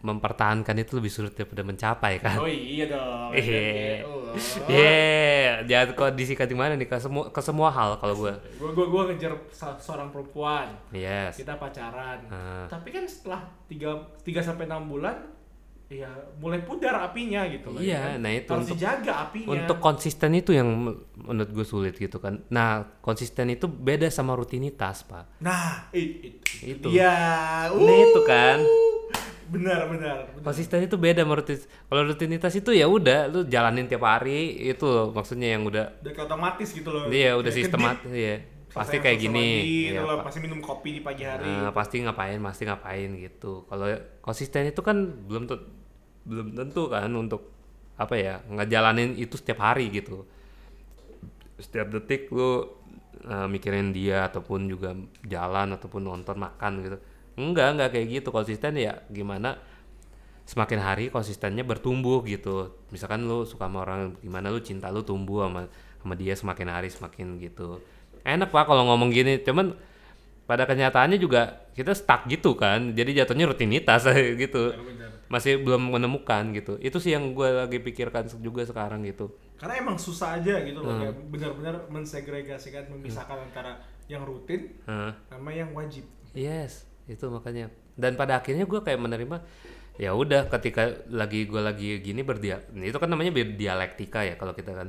[0.00, 2.36] mempertahankan itu lebih sulit daripada mencapai kan.
[2.36, 3.42] oh iya dong ya kan?
[3.42, 3.94] Iya.
[4.32, 4.66] Oh.
[4.66, 8.32] Yeah, jangan kondisi di mana nih ke semua ke semua hal kalau gue.
[8.32, 9.32] gue gue gue ngejar
[9.76, 11.36] seorang perempuan Yes.
[11.36, 12.64] kita pacaran Ah.
[12.66, 15.28] tapi kan setelah tiga tiga sampai enam bulan
[15.86, 18.16] ya mulai pudar apinya gitu loh, Iya, ya kan?
[18.18, 22.16] nah itu harus untuk- dijaga apinya Untuk konsisten itu yang men- menurut gue sulit gitu
[22.16, 22.40] kan.
[22.48, 22.68] Nah,
[22.98, 25.36] konsisten itu beda sama rutinitas, Pak.
[25.38, 26.34] nah it, it,
[26.80, 26.88] Itu.
[26.88, 27.12] iya
[27.68, 28.56] Nah, itu kan.
[29.52, 30.42] Benar benar benar.
[30.42, 31.68] Konsisten itu beda sama rutinitas.
[31.68, 36.12] Kalau rutinitas itu ya udah lu jalanin tiap hari itu loh, maksudnya yang udah udah
[36.16, 38.36] kayak otomatis gitu loh dia udah sistematis ya.
[38.72, 39.48] Pasti kayak gini.
[39.60, 43.68] Iya, gitu loh, pasti minum kopi di pagi hari Nah, pasti ngapain, pasti ngapain gitu.
[43.68, 43.84] Kalau
[44.24, 44.96] konsisten itu kan
[45.28, 45.68] belum tentu
[46.24, 47.52] belum tentu kan untuk
[48.00, 50.24] apa ya ngejalanin itu setiap hari gitu.
[51.60, 52.64] Setiap detik lu
[53.28, 54.96] uh, mikirin dia ataupun juga
[55.28, 56.98] jalan ataupun nonton makan gitu.
[57.34, 58.28] Enggak, enggak kayak gitu.
[58.28, 59.56] Konsisten ya gimana
[60.42, 62.70] semakin hari konsistennya bertumbuh gitu.
[62.90, 65.70] Misalkan lu suka sama orang gimana lu cinta lu tumbuh sama
[66.02, 67.78] sama dia semakin hari semakin gitu.
[68.22, 69.74] Enak Pak kalau ngomong gini, cuman
[70.42, 72.92] pada kenyataannya juga kita stuck gitu kan.
[72.92, 74.02] Jadi jatuhnya rutinitas
[74.42, 74.74] gitu.
[74.74, 75.10] Benar.
[75.26, 76.76] Masih belum menemukan gitu.
[76.76, 79.30] Itu sih yang gue lagi pikirkan juga sekarang gitu.
[79.56, 80.90] karena emang susah aja gitu Hmm.
[80.90, 83.78] loh kayak benar-benar mensegregasikan memisahkan antara
[84.10, 85.14] yang rutin Hah.
[85.30, 86.02] sama yang wajib
[86.34, 87.68] Yes, itu makanya.
[87.94, 89.36] Dan pada akhirnya gue kayak menerima
[90.00, 94.72] ya udah ketika lagi gue lagi gini berdia itu kan namanya dialektika ya kalau kita
[94.72, 94.88] kan.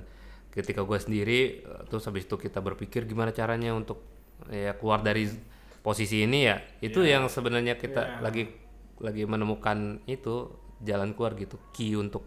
[0.54, 4.00] Ketika gue sendiri eh, terus habis itu kita berpikir gimana caranya untuk
[4.48, 5.28] ya keluar dari
[5.84, 6.58] posisi ini ya.
[6.80, 8.20] Itu yang sebenarnya kita Iya.
[8.24, 8.44] lagi
[9.04, 11.60] lagi menemukan itu jalan keluar gitu.
[11.76, 12.24] Key untuk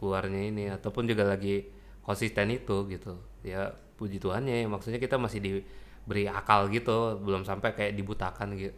[0.00, 1.70] keluarnya ini ataupun juga lagi
[2.02, 3.14] konsisten itu gitu.
[3.46, 8.74] Ya puji Tuhannya maksudnya kita masih diberi akal gitu belum sampai kayak dibutakan gitu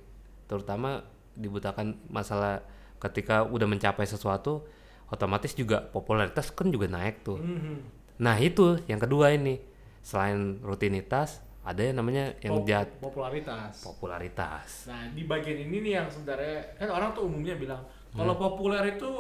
[0.47, 2.63] terutama dibutakan masalah
[2.97, 4.65] ketika udah mencapai sesuatu
[5.07, 7.77] otomatis juga popularitas kan juga naik tuh Mhm.
[8.17, 9.61] nah itu yang kedua ini
[10.01, 13.83] selain rutinitas ada yang namanya yang Pop- jahat popularitas.
[13.83, 18.81] popularitas Nah, di bagian ini nih yang sebenarnya kan orang tuh umumnya bilang kalau populer
[18.89, 19.13] itu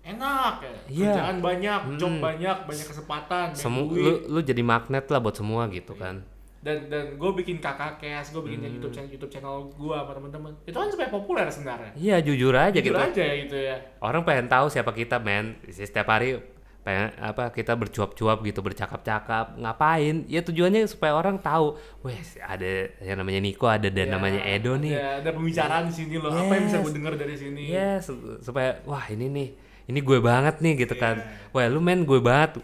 [0.00, 0.72] enak ya.
[0.72, 0.88] Hmm.
[0.88, 1.12] Iya.
[1.12, 2.24] Kerjaan banyak, job Hmm.
[2.24, 6.00] banyak, banyak kesempatan, Semu lu lu jadi magnet lah buat semua gitu Iya.
[6.00, 6.16] kan
[6.58, 8.72] Dan dan gue bikin kakak kes, gue bikin Hmm.
[8.72, 10.52] YouTube channel YouTube channel gue sama teman-teman.
[10.62, 11.90] Itu kan supaya populer sebenarnya.
[11.94, 13.76] iya jujur aja Jujur gitu aja gitu ya.
[14.00, 16.42] orang pengen tahu siapa kita men setiap hari
[16.80, 22.64] pengen apa kita bercuap-cuap gitu bercakap-cakap ngapain ya tujuannya supaya orang tahu wes ada
[22.98, 26.32] yang namanya Niko ada dan Ya, namanya Edo nih Ya, ada pembicaraan di sini loh.
[26.32, 26.84] Apa yang bisa Yes.
[26.84, 27.62] gue denger dari sini?
[27.68, 29.48] Iya, su- supaya wah ini nih,
[29.86, 31.20] ini gue banget nih gitu kan.
[31.20, 31.52] Iya.
[31.52, 32.56] Wah lu men gue banget.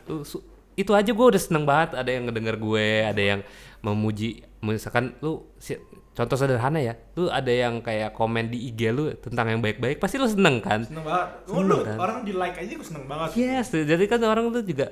[0.74, 1.94] Itu aja gue udah seneng banget.
[1.94, 3.40] Ada yang ngedenger gue, ada yang
[3.84, 4.40] memuji.
[4.58, 5.76] Misalkan lu si-
[6.10, 10.16] contoh sederhana ya, lu ada yang kayak komen di IG lu tentang yang baik-baik, pasti
[10.16, 10.80] lu seneng kan?
[10.80, 11.28] Seneng banget.
[11.44, 11.96] Seneng lu kan?
[11.98, 13.28] orang di like aja gue seneng banget.
[13.36, 14.88] Yes, jadi kan orang tuh juga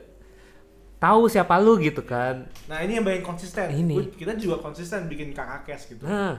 [0.99, 2.47] tahu siapa lu gitu kan.
[2.69, 3.67] Nah ini yang bagian konsisten.
[3.67, 3.95] Ini.
[3.97, 6.05] Gua- kita juga konsisten bikin kakak kes gitu.
[6.05, 6.39] Nah,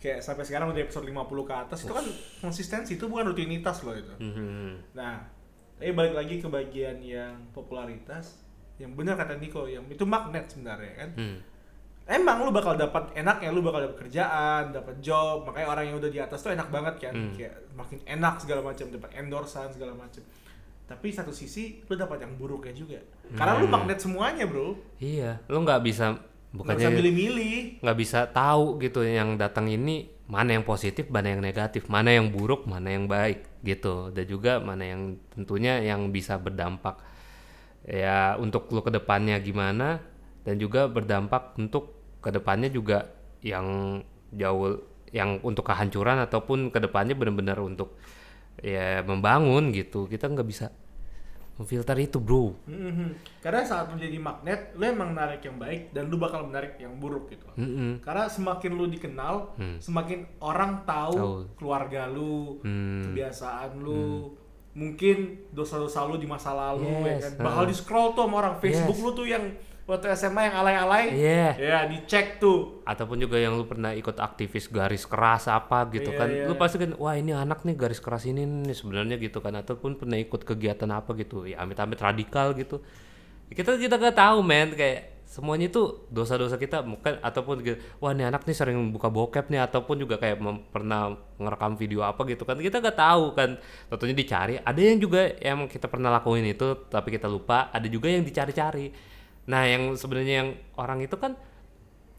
[0.00, 2.06] Kayak sampai sekarang udah episode 50 ke atas itu kan
[2.40, 4.08] konsistensi itu bukan rutinitas loh itu.
[4.16, 4.96] mhm.
[4.96, 5.28] Nah,
[5.76, 8.40] tapi balik lagi ke bagian yang popularitas,
[8.76, 11.08] yang benar kata Niko, yang itu magnet sebenarnya kan.
[11.14, 11.36] Hmm.
[12.04, 16.10] Emang lu bakal dapat enaknya, lu bakal dapat kerjaan, dapat job, makanya orang yang udah
[16.10, 17.32] di atas tuh enak banget kan, Hmm.
[17.32, 20.22] kayak makin enak segala macam, dapat endorsan segala macam.
[20.84, 22.98] Tapi satu sisi lu dapat yang buruknya juga,
[23.32, 23.74] karena lu Hmm.
[23.78, 26.18] magnet semuanya bro, Iya, lu nggak bisa
[26.50, 27.54] nggak bukannya bisa milih-milih.
[27.78, 32.30] nggak bisa tahu gitu yang datang ini mana yang positif mana yang negatif mana yang
[32.30, 36.98] buruk mana yang baik gitu dan juga mana yang tentunya yang bisa berdampak
[37.82, 40.02] ya untuk lu ke depannya gimana
[40.42, 43.08] dan juga berdampak untuk ke depannya juga
[43.40, 44.00] yang
[44.30, 47.98] jauh yang untuk kehancuran ataupun ke depannya benar-benar untuk
[48.60, 50.68] ya membangun gitu kita nggak bisa
[51.56, 53.40] memfilter itu bro Mhm.
[53.40, 56.96] Karena saat lu jadi magnet, lu emang narik yang baik dan lu bakal menarik yang
[56.96, 57.44] buruk gitu.
[57.54, 58.00] Mm-mm.
[58.00, 59.76] Karena semakin lu dikenal, Hmm.
[59.76, 61.34] semakin orang tahu, Tahu.
[61.56, 63.04] keluarga lu, Hmm.
[63.08, 64.36] kebiasaan lu,
[64.72, 67.32] mungkin dosa-dosa lu di masa lalu ya Yes, kan.
[67.42, 69.04] Bakal di scroll tuh sama orang Facebook Yes.
[69.04, 69.44] lu tuh yang
[69.90, 71.04] waktu SMA yang alay-alay.
[71.12, 71.46] Iya.
[71.58, 72.78] Ya, dicek tuh.
[72.86, 76.44] ataupun juga yang lu pernah ikut aktivis garis keras apa gitu Iya, kan iya.
[76.46, 79.94] lu pasti kan wah ini anak nih garis keras ini nih sebenarnya gitu kan ataupun
[79.94, 82.82] pernah ikut kegiatan apa gitu ya amit-amit radikal gitu
[83.50, 88.26] kita kita nggak tahu men kayak semuanya itu dosa-dosa kita mungkin ataupun gitu, wah ini
[88.26, 92.42] anak nih sering buka bokep nih ataupun juga kayak mem- pernah ngerekam video apa gitu
[92.42, 93.54] kan kita nggak tahu kan
[93.86, 98.10] tentunya dicari ada yang juga yang kita pernah lakuin itu tapi kita lupa ada juga
[98.10, 98.90] yang dicari-cari
[99.44, 101.34] nah yang sebenarnya yang orang itu kan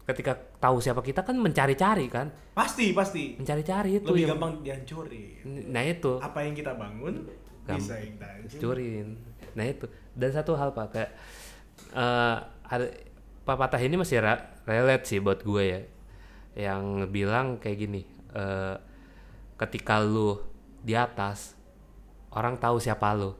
[0.02, 2.34] ketika tahu siapa kita kan mencari-cari kan.
[2.52, 3.38] Pasti, pasti.
[3.38, 5.46] mencari-cari itu Lebih yang gampang dihancurin.
[5.70, 6.18] nah itu.
[6.18, 7.22] Apa yang kita bangun
[7.62, 8.58] Gam- bisa yang kita hancur.
[8.58, 9.08] curin
[9.52, 9.86] nah itu.
[10.12, 11.10] Dan satu hal pak kayak
[11.92, 12.86] eh ada
[13.42, 14.18] pepatah ini masih
[14.64, 15.80] relate sih buat gue ya.
[16.58, 18.76] Yang bilang kayak gini eh
[19.56, 20.42] ketika lu
[20.82, 21.54] di atas
[22.30, 23.38] orang tahu siapa lu.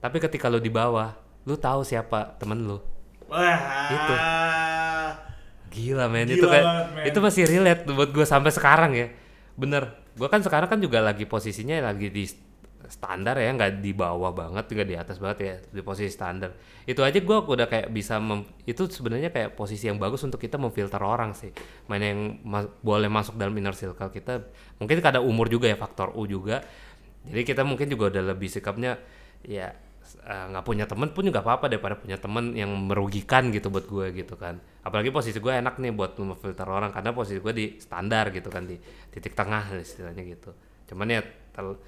[0.00, 1.12] Tapi ketika lu di bawah
[1.44, 2.80] lu tahu siapa temen lu
[3.30, 3.58] Wah.
[3.94, 4.14] Itu.
[5.70, 7.04] Gila men Gila itu kayak men.
[7.06, 9.06] itu masih relate buat gue sampai sekarang ya.
[9.54, 9.94] Bener.
[10.18, 12.26] Gue kan sekarang kan juga lagi posisinya lagi di
[12.90, 16.50] standar ya, nggak di bawah banget, nggak di atas banget ya, di posisi standar.
[16.82, 20.58] Itu aja gue udah kayak bisa mem- itu sebenarnya kayak posisi yang bagus untuk kita
[20.58, 21.54] memfilter orang sih.
[21.86, 24.42] Mana yang ma- boleh masuk dalam inner circle kita.
[24.82, 26.66] Mungkin kada umur juga ya faktor U juga.
[27.30, 28.98] Jadi kita mungkin juga udah lebih sikapnya
[29.46, 29.70] ya
[30.18, 34.06] eh, nggak punya temen pun juga apa-apa daripada punya temen yang merugikan gitu buat gue
[34.24, 34.58] gitu kan.
[34.82, 38.66] Apalagi posisi gue enak nih buat memfilter orang karena posisi gue di standar gitu kan
[38.66, 38.80] di
[39.12, 40.50] titik tengah istilahnya gitu.
[40.90, 41.20] Cuman ya
[41.54, 41.80] tel-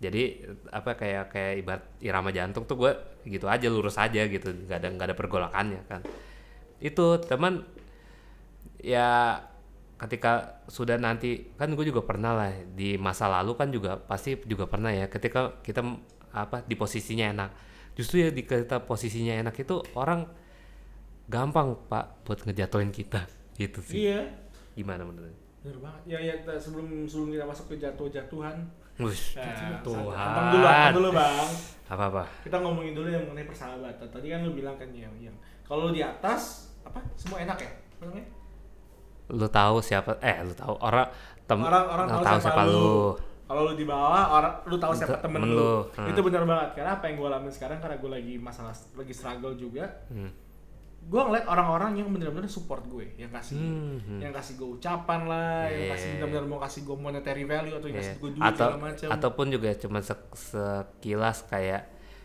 [0.00, 2.92] jadi apa kayak kayak ibarat irama jantung tuh gue
[3.28, 6.00] gitu aja lurus aja gitu nggak ada nggak ada pergolakannya kan.
[6.80, 7.68] Itu teman
[8.80, 9.36] ya
[10.00, 14.64] ketika sudah nanti kan gue juga pernah lah di masa lalu kan juga pasti juga
[14.64, 15.84] pernah ya ketika kita
[16.32, 17.50] apa di posisinya enak
[17.94, 20.26] justru ya di kita posisinya enak itu orang
[21.26, 23.22] gampang pak buat ngejatuhin kita
[23.54, 24.20] gitu sih Iya.
[24.74, 26.02] gimana menurut Bener banget.
[26.08, 28.56] Ya ya sebelum sebelum kita masuk ke jatuh-jatuhan.
[28.96, 31.48] Wush, Nah, Tuhan dulu, dulu, Bang.
[31.84, 34.08] apa apa Kita ngomongin dulu yang mengenai persahabatan.
[34.08, 37.00] Tadi kan lu bilang kan yang yang kalau lu di atas apa?
[37.12, 37.70] Semua enak ya?
[38.00, 38.24] Namanya?
[39.30, 41.06] lu tahu siapa eh lu tahu orang
[41.46, 43.14] tem Orang orang lu tahu, siapa, lu.
[43.50, 45.58] Kalau lu di bawah, orang lu tahu siapa Te- temen, temen lu.
[45.58, 45.74] lu.
[45.90, 46.06] Hmm.
[46.06, 46.68] Itu benar banget.
[46.72, 49.90] Karena apa yang gue alamin sekarang karena gue lagi masalah lagi struggle juga.
[50.06, 50.30] Hmm.
[51.02, 55.66] Gue ngeliat orang-orang yang benar-benar support gue, yang kasih Hmm, yang kasih gue ucapan lah,
[55.66, 55.90] yang Yeah.
[55.90, 58.04] kasih benar-benar mau kasih gue monetary value atau yang Iya.
[58.04, 59.06] kasih gue duit atau segala macam.
[59.10, 61.82] ataupun juga cuma sek- sekilas kayak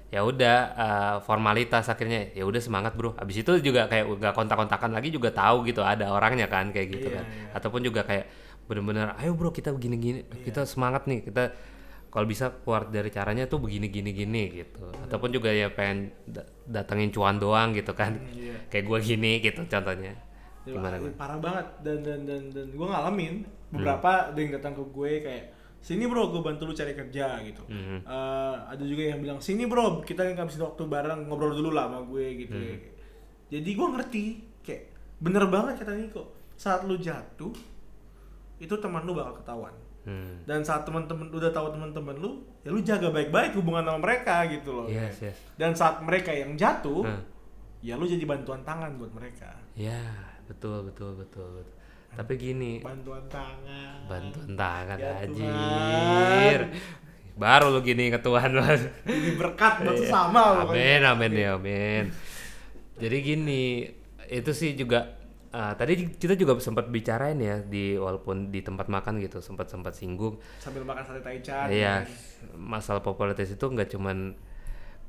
[0.08, 4.94] ya udah eh, formalitas akhirnya ya udah semangat bro abis itu juga kayak nggak kontak-kontakan
[4.94, 7.48] lagi juga tahu gitu ada orangnya kan kayak gitu Iya, kan iya.
[7.52, 8.26] ataupun juga kayak
[8.65, 11.54] bener-bener ayo bro kita begini-gini kita semangat nih kita
[12.08, 16.47] kalau bisa keluar dari caranya tuh begini gini gini gitu ataupun juga ya pengen da-
[16.65, 18.56] datengin cuan doang gitu kan iya.
[18.67, 20.15] kayak gua gini gitu contohnya
[20.65, 21.13] Ya, gimana gua?
[21.13, 23.78] parah banget dan dan dan dan gue ngalamin Hmm.
[23.78, 25.45] beberapa ada yang datang ke gue kayak
[25.80, 28.01] sini bro gue bantu lu cari kerja gitu Mhm.
[28.01, 32.01] Eh, ada juga yang bilang sini bro kita ngabisin waktu bareng ngobrol dulu lah sama
[32.04, 32.82] gue gitu Hmm.
[33.47, 34.23] jadi gue ngerti
[34.62, 34.84] kayak
[35.19, 36.23] bener banget kata Niko
[36.56, 37.54] saat lu jatuh
[38.58, 40.38] itu teman lu bakal ketahuan Hmm.
[40.46, 44.70] dan saat teman-teman udah tahu teman-teman lu ya lu jaga baik-baik hubungan sama mereka gitu
[44.72, 47.26] loh yes yes dan saat mereka yang jatuh Hmm.
[47.82, 49.98] ya lu jadi bantuan tangan buat mereka ya
[50.46, 51.74] betul betul betul, betul.
[52.13, 56.60] tapi gini bantuan tangan bantuan tangan Ya anjir
[57.34, 58.86] baru lu gini ke Tuhan Mas.
[59.04, 60.02] ini berkat buat Iya.
[60.06, 62.04] sesama amin amin ya amin
[62.96, 63.89] jadi gini
[64.28, 65.14] itu sih juga
[65.56, 69.96] ah, tadi kita juga sempat bicarain ya di walaupun di tempat makan gitu sempat sempat
[69.96, 72.60] singgung sambil makan sate taichan Iya, kan.
[72.60, 74.36] masalah popularitas itu nggak cuman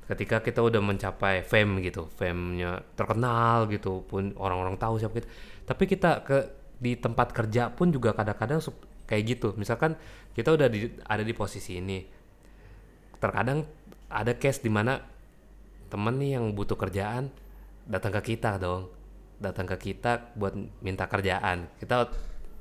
[0.07, 5.29] ketika kita udah mencapai fame gitu, fame-nya terkenal gitu, pun orang-orang tahu siapa kita.
[5.67, 6.39] Tapi kita ke
[6.79, 8.63] di tempat kerja pun juga kadang-kadang
[9.11, 9.49] kayak gitu.
[9.59, 9.99] Misalkan
[10.31, 12.07] kita udah di, ada di posisi ini,
[13.19, 13.67] terkadang
[14.07, 15.03] ada case di mana
[15.91, 17.27] temen nih yang butuh kerjaan
[17.91, 18.87] datang ke kita dong,
[19.37, 21.69] datang ke kita buat minta kerjaan.
[21.77, 22.09] Kita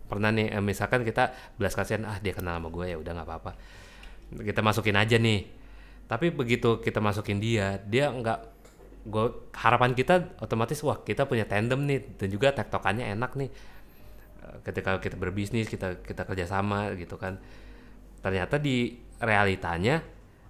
[0.05, 3.27] pernah nih, eh, misalkan kita belas kasihan, ah dia kenal sama gue ya udah nggak
[3.27, 3.51] apa-apa.
[4.41, 5.47] Kita masukin aja nih.
[6.05, 8.53] Tapi begitu kita masukin dia dia nggak
[9.05, 13.49] gue harapan kita otomatis wah kita punya tandem nih dan juga tektokannya enak nih.
[14.45, 17.39] Eh, ketika kita berbisnis kita kita kerjasama gitu kan.
[18.21, 20.01] Ternyata di realitanya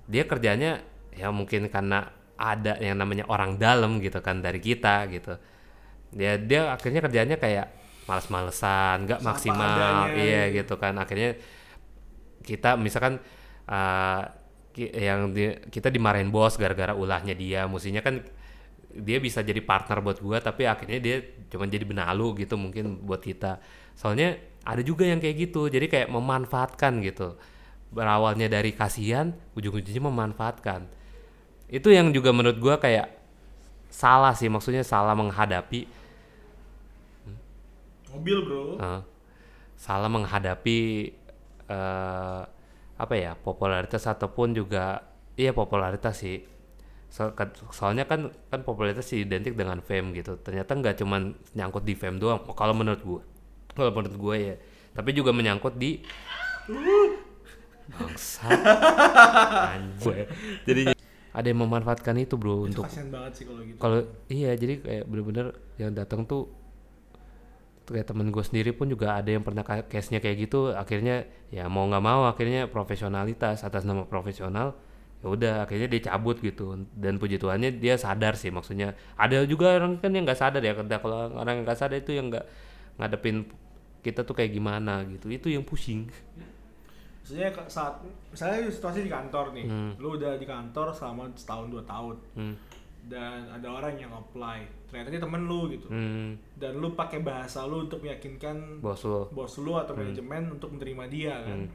[0.07, 0.79] dia kerjanya
[1.15, 5.39] ya mungkin karena ada yang namanya orang dalam gitu kan dari kita gitu
[6.15, 7.67] dia dia akhirnya kerjanya kayak
[8.07, 9.67] males-malesan nggak maksimal.
[9.67, 10.15] adanya.
[10.15, 10.79] iya gitu.
[10.79, 10.95] kan.
[10.95, 11.35] Akhirnya
[12.45, 13.19] kita misalkan
[13.67, 14.23] uh,
[14.75, 17.67] yang di- kita dimarahin bos gara-gara ulahnya dia.
[17.67, 18.23] Mestinya kan
[18.95, 21.17] dia bisa jadi partner buat gua tapi akhirnya dia
[21.51, 23.59] cuma jadi benalu gitu mungkin buat kita.
[23.99, 27.35] Soalnya ada juga yang kayak gitu jadi kayak memanfaatkan gitu.
[27.91, 30.87] Berawalnya dari kasihan ujung-ujungnya memanfaatkan.
[31.67, 33.11] Itu yang juga menurut gua kayak
[33.89, 36.04] salah sih maksudnya salah menghadapi
[38.15, 38.63] mobil bro.
[38.79, 39.01] Uh,
[39.75, 41.11] salah menghadapi
[41.65, 42.41] eh
[42.95, 45.03] apa ya popularitas ataupun juga
[45.35, 46.47] iya popularitas sih.
[47.11, 47.35] So-
[47.71, 50.39] soalnya kan kan popularitas sih identik dengan fame gitu.
[50.39, 53.21] Ternyata nggak cuman nyangkut di fame doang kalau menurut gue
[53.75, 54.55] kalau menurut gue ya.
[54.95, 55.99] Tapi juga menyangkut di
[57.85, 58.49] bangsa
[59.77, 60.25] anjir
[60.65, 60.81] jadi
[61.35, 63.77] ada yang memanfaatkan itu bro itu untuk kasihan banget sih kalau gitu.
[63.77, 63.99] kalau
[64.31, 65.47] iya jadi kayak bener-bener
[65.77, 66.49] yang datang tuh
[67.85, 71.85] kayak temen gue sendiri pun juga ada yang pernah case-nya kayak gitu akhirnya ya mau
[71.85, 74.73] nggak mau akhirnya profesionalitas atas nama profesional
[75.23, 76.77] ya udah akhirnya dia cabut gitu.
[76.93, 78.93] Dan puji Tuhannya dia sadar sih maksudnya.
[79.17, 82.29] Ada juga orang kan yang nggak sadar ya kalau orang yang nggak sadar itu yang
[82.29, 82.45] nggak
[83.01, 83.49] ngadepin
[84.05, 85.29] kita tuh kayak gimana gitu.
[85.33, 86.05] Itu yang pusing.
[87.25, 89.91] Maksudnya saat misalnya situasi di kantor nih Hmm.
[89.97, 92.15] lu udah di kantor selama setahun dua tahun.
[92.37, 92.55] Hmm.
[93.05, 95.87] dan ada orang yang apply ternyata dia temen lu gitu.
[95.87, 96.39] Hmm.
[96.55, 100.07] dan lu pakai bahasa lu untuk meyakinkan bos lo bos lu atau Hmm.
[100.07, 101.67] manajemen untuk menerima dia kan?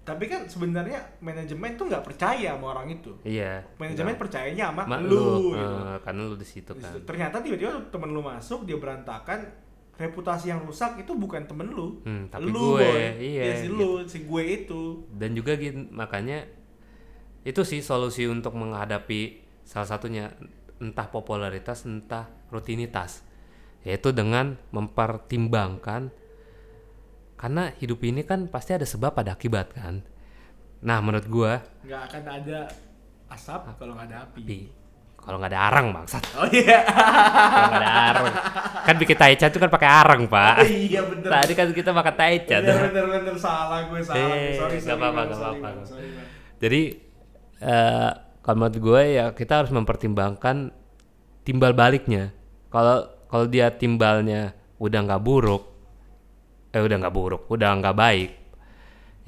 [0.00, 3.12] Tapi kan sebenarnya manajemen tuh nggak percaya sama orang itu.
[3.22, 3.62] Iya.
[3.76, 4.22] Manajemen Nggak.
[4.22, 5.76] percayanya sama Ma- lu, lu, gitu.
[5.84, 6.92] eh, karena lu di situ kan.
[7.00, 9.44] Ternyata tiba-tiba temen lu masuk dia berantakan
[9.94, 12.00] reputasi yang rusak itu bukan temen lu.
[12.02, 13.02] Hmm, tapi lu gue, boy.
[13.20, 15.04] iya, Ya, si lu si gue itu.
[15.12, 16.48] Dan juga gin- makanya
[17.42, 20.32] itu sih solusi untuk menghadapi salah satunya
[20.80, 23.22] entah popularitas entah rutinitas.
[23.80, 26.12] Yaitu dengan mempertimbangkan
[27.40, 30.04] karena hidup ini kan pasti ada sebab ada akibat kan?
[30.84, 32.68] Nah menurut gua nggak akan ada
[33.32, 34.40] asap kalau nggak ada api.
[34.44, 34.60] Di
[35.20, 36.24] kalau nggak ada arang bangsat.
[36.36, 36.80] Oh iya.
[36.84, 38.24] Kalau nggak ada arang.
[38.84, 40.56] Kan bikin taichan itu kan pakai arang pak.
[40.60, 41.28] Oh, iya bener.
[41.28, 43.34] Tadi kan kita makan taichan Iya bener bener.
[43.36, 44.16] Salah gue salah.
[44.16, 45.60] Eh, sorry sorry apa-apa, Bang, sorry, apa-apa.
[45.60, 46.26] Bang, sorry, Bang.
[46.60, 46.82] Jadi
[47.60, 50.72] eh kalau menurut gue ya kita harus mempertimbangkan
[51.44, 52.32] timbal baliknya.
[52.72, 55.62] Kalau kalau dia timbalnya udah nggak buruk,
[56.72, 58.30] eh udah nggak buruk, udah nggak baik,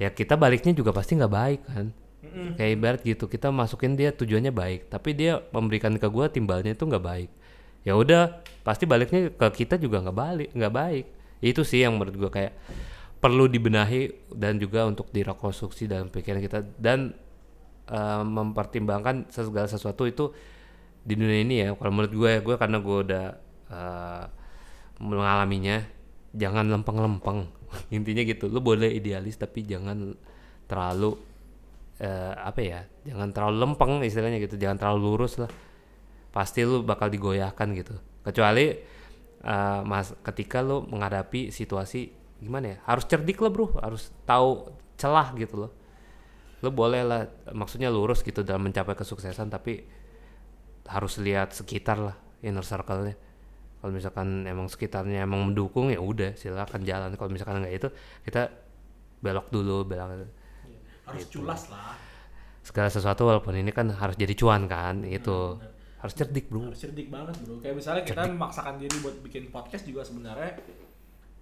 [0.01, 1.85] ya kita baliknya juga pasti nggak baik kan.
[2.23, 2.55] Mm-mm.
[2.55, 6.83] Kayak ibarat gitu kita masukin dia tujuannya baik, tapi dia memberikan ke gue timbalnya itu
[6.87, 7.29] nggak baik.
[7.83, 11.05] Ya udah pasti baliknya ke kita juga nggak balik, nggak baik.
[11.43, 12.55] Itu sih yang menurut gue kayak
[13.19, 17.15] perlu dibenahi dan juga untuk direkonstruksi dalam pikiran kita dan
[17.93, 20.33] eh, mempertimbangkan segala sesuatu itu
[21.05, 21.69] di dunia ini ya.
[21.77, 23.25] Kalau menurut gue gue karena gue udah
[23.69, 24.23] eh,
[25.03, 25.85] mengalaminya
[26.33, 27.45] jangan lempeng-lempeng.
[27.95, 30.17] Intinya gitu lu boleh idealis tapi jangan
[30.65, 31.13] terlalu
[32.01, 35.51] eh, apa ya jangan terlalu lempeng istilahnya gitu jangan terlalu lurus lah.
[36.33, 37.93] Pasti lu bakal digoyahkan gitu.
[38.25, 38.65] Kecuali
[39.43, 43.69] eh, mas ketika lu menghadapi situasi gimana ya harus cerdik lah bro.
[43.77, 45.82] Harus tahu celah gitu loh
[46.63, 49.83] lu boleh lah maksudnya lurus gitu dalam mencapai kesuksesan tapi
[50.87, 53.15] harus lihat sekitar lah inner circle-nya.
[53.77, 57.11] Kalau misalkan emang sekitarnya emang mendukung ya udah silakan jalan.
[57.13, 57.87] Kalau misalkan enggak itu
[58.23, 58.47] kita
[59.19, 60.23] belok dulu belok
[61.03, 61.43] harus Gitu.
[61.43, 61.99] culas lah.
[62.63, 65.71] Segala sesuatu walaupun ini kan harus jadi cuan kan itu bener.
[65.99, 66.71] harus cerdik bro.
[66.71, 67.59] Harus cerdik banget bro.
[67.59, 70.63] Kayak misalnya kita memaksakan diri buat bikin podcast juga sebenarnya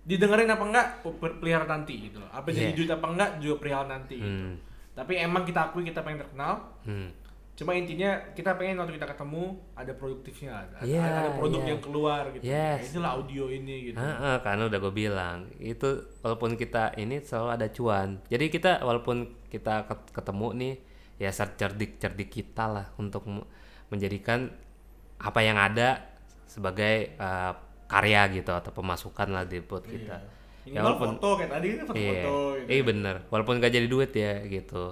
[0.01, 2.29] didengerin apa enggak per- pelihara nanti gitu loh.
[2.33, 2.77] Apa jadi Iya.
[2.77, 4.45] duit apa enggak juga perihal nanti gitu.
[4.93, 7.09] Tapi emang kita akui kita pengen terkenal Hmm.
[7.51, 11.69] cuma intinya kita pengen waktu kita ketemu ada produktifnya ada, Iya, ada produk iya.
[11.69, 12.79] yang keluar gitu Yes.
[12.81, 15.89] Nah, inilah audio ini gitu Heeh, karena udah gue bilang itu
[16.19, 20.73] walaupun kita ini selalu ada cuan jadi kita walaupun kita ket- ketemu nih
[21.19, 23.27] ya cerdik cerdik kita lah untuk
[23.87, 24.49] menjadikan
[25.19, 26.01] apa yang ada
[26.45, 27.53] sebagai eh,
[27.85, 31.75] karya gitu atau pemasukan lah di buat kita ini Ya, walaupun- foto kayak tadi kan
[31.75, 32.69] Iya, foto-foto gitu.
[32.69, 33.15] iya bener.
[33.27, 34.83] Walaupun gak jadi duit ya gitu.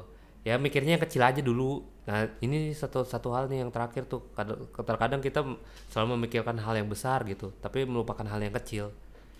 [0.42, 1.84] Ya mikirnya yang kecil aja dulu.
[2.04, 4.26] Nah ini satu satu hal nih yang terakhir tuh.
[4.32, 5.46] Kadang, terkadang kita
[5.88, 8.90] selalu memikirkan hal yang besar gitu, tapi melupakan hal yang kecil.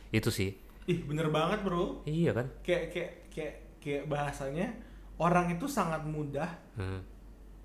[0.10, 0.54] Itu sih.
[0.86, 2.50] ih bener banget bro Iya kan.
[2.60, 4.74] kayak kayak kayak kayak bahasanya
[5.18, 7.06] orang itu sangat mudah Hmm.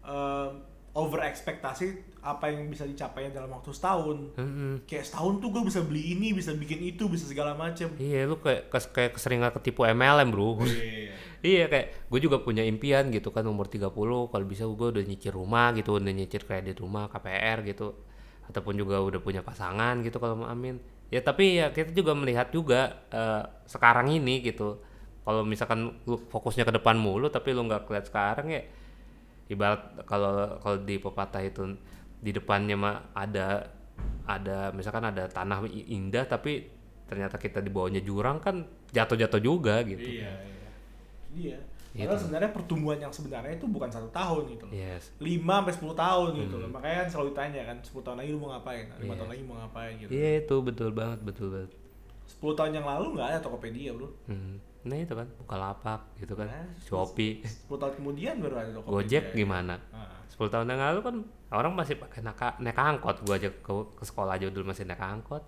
[0.05, 0.49] eh,
[0.95, 1.87] over ekspektasi
[2.23, 4.87] apa yang bisa dicapainya dalam waktu setahun Mm-mm.
[4.87, 8.39] kayak setahun tuh gue bisa beli ini bisa bikin itu bisa segala macem Iya lu
[8.39, 10.63] kayak kes- kayak keseringan ketipu MLM bro.
[10.63, 11.13] Iya.
[11.43, 13.91] iya kayak gue juga punya impian gitu kan umur 30
[14.31, 17.93] kalau bisa gue udah nyicil rumah gitu udah nyicil kredit rumah KPR gitu
[18.45, 20.79] ataupun juga udah punya pasangan gitu kalau mau amin
[21.11, 24.79] ya tapi ya kita juga melihat juga eh, sekarang ini gitu
[25.25, 28.63] kalau misalkan lu fokusnya ke depan mulu tapi lu nggak kelihatan sekarang ya
[29.49, 31.77] ibarat kalau kalau di pepatah itu
[32.19, 33.69] di depannya mah ada
[34.25, 36.67] ada misalkan ada tanah indah tapi
[37.05, 40.71] ternyata kita di bawahnya jurang kan jatuh-jatuh juga gitu iya iya
[41.35, 41.59] iya
[41.95, 42.11] Gitu.
[42.11, 44.75] Padahal sebenarnya pertumbuhan yang sebenarnya itu bukan satu tahun gitu loh.
[44.75, 46.69] yes 5 sampai 10 tahun gitu loh.
[46.75, 48.85] Makanya kan selalu ditanya kan 10 tahun lagi lu mau ngapain?
[48.91, 49.15] 5 Iya.
[49.15, 50.11] tahun lagi mau ngapain gitu.
[50.11, 51.71] Iya itu betul banget betul banget.
[52.35, 54.11] 10 tahun yang lalu nggak ada Tokopedia, Bro.
[54.27, 54.59] Hmm.
[54.85, 58.93] Nah itu kan Bukalapak gitu kan, Nah, Shopee, 10 tahun kemudian baru ada Tokopedia.
[58.93, 59.75] Gojek gimana?
[59.91, 60.13] Ah.
[60.29, 61.17] 10 tahun yang lalu kan
[61.57, 63.25] orang masih pakai naka, naik angkot.
[63.25, 65.41] Gua aja ke, ke sekolah aja dulu masih naik angkot.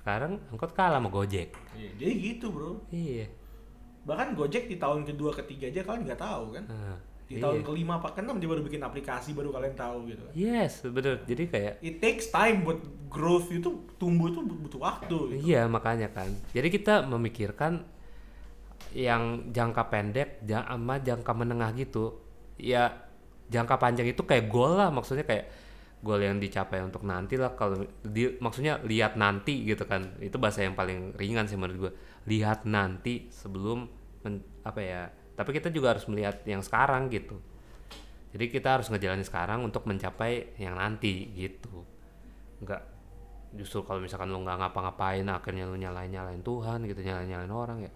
[0.00, 1.52] Sekarang angkot kalah sama Gojek.
[1.76, 2.80] Iya, jadi gitu, Bro.
[2.88, 3.28] Iya.
[4.08, 6.64] Bahkan Gojek di tahun kedua ketiga aja kalian nggak tahu kan.
[6.64, 6.96] Nah,
[7.28, 7.44] Di iya.
[7.44, 10.24] tahun kelima apa keenam dia baru bikin aplikasi baru kalian tahu gitu.
[10.32, 11.20] Yes, bener.
[11.28, 12.80] Jadi kayak It takes time buat
[13.12, 15.44] growth itu tumbuh itu butuh waktu gitu.
[15.44, 16.32] Iya makanya kan.
[16.56, 17.84] Jadi kita memikirkan
[18.96, 22.18] yang jangka pendek sama jangka menengah gitu.
[22.58, 23.08] Ya
[23.48, 25.48] jangka panjang itu kayak goal lah maksudnya kayak
[25.98, 27.54] goal yang dicapai untuk nanti lah.
[27.54, 30.18] Kalau di, maksudnya lihat nanti gitu kan.
[30.22, 31.92] Itu bahasa yang paling ringan sih menurut gue
[32.28, 33.88] lihat nanti sebelum
[34.24, 35.02] men- apa ya
[35.38, 37.38] tapi kita juga harus melihat yang sekarang gitu.
[38.34, 41.86] Jadi kita harus ngejalanin sekarang untuk mencapai yang nanti gitu.
[42.58, 42.82] Nggak
[43.54, 47.78] justru kalau misalkan lu nggak ngapa-ngapain akhirnya lu nyalain nyalain Tuhan gitu nyalain nyalain orang
[47.86, 47.92] ya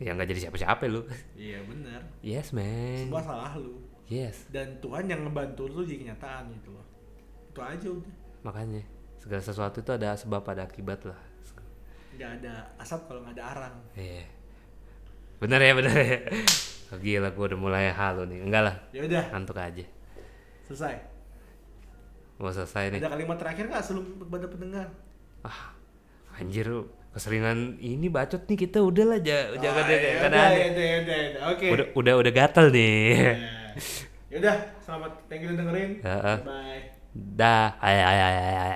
[0.00, 2.00] ya nggak jadi siapa-siapa lu Iya benar.
[2.20, 3.76] yes man Semua salah lu.
[4.06, 6.86] yes Dan Tuhan yang ngebantu lu jadi kenyataan gitu loh.
[7.46, 8.14] Itu aja udah.
[8.40, 8.80] makanya
[9.16, 11.20] segala sesuatu itu ada sebab ada akibat lah
[12.10, 13.76] Nggak ada asap kalau nggak ada arang.
[13.94, 14.24] iya
[15.36, 16.18] bener ya bener ya
[16.90, 19.84] Oh, gila gue udah mulai halu nih enggak lah Ya udah, ngantuk aja
[20.64, 20.96] selesai.
[22.36, 24.88] mau selesai nih Ada kalimat terakhir nggak sebelum kepada pendengar?
[25.40, 25.72] ah
[26.34, 30.30] anjir lu keseringan ini bacot nih kita udah lah ja- jangan Ah, deh ya karena
[30.32, 31.42] udah, ada- ya udah, ya udah, udah.
[31.50, 31.66] Oke.
[31.68, 32.98] udah udah udah gatel nih
[34.30, 35.90] Ya udah, selamat thank you udah dengerin.
[36.00, 36.36] Heeh.
[36.40, 36.80] Bye.
[37.10, 38.74] dah ay ay ay ay ay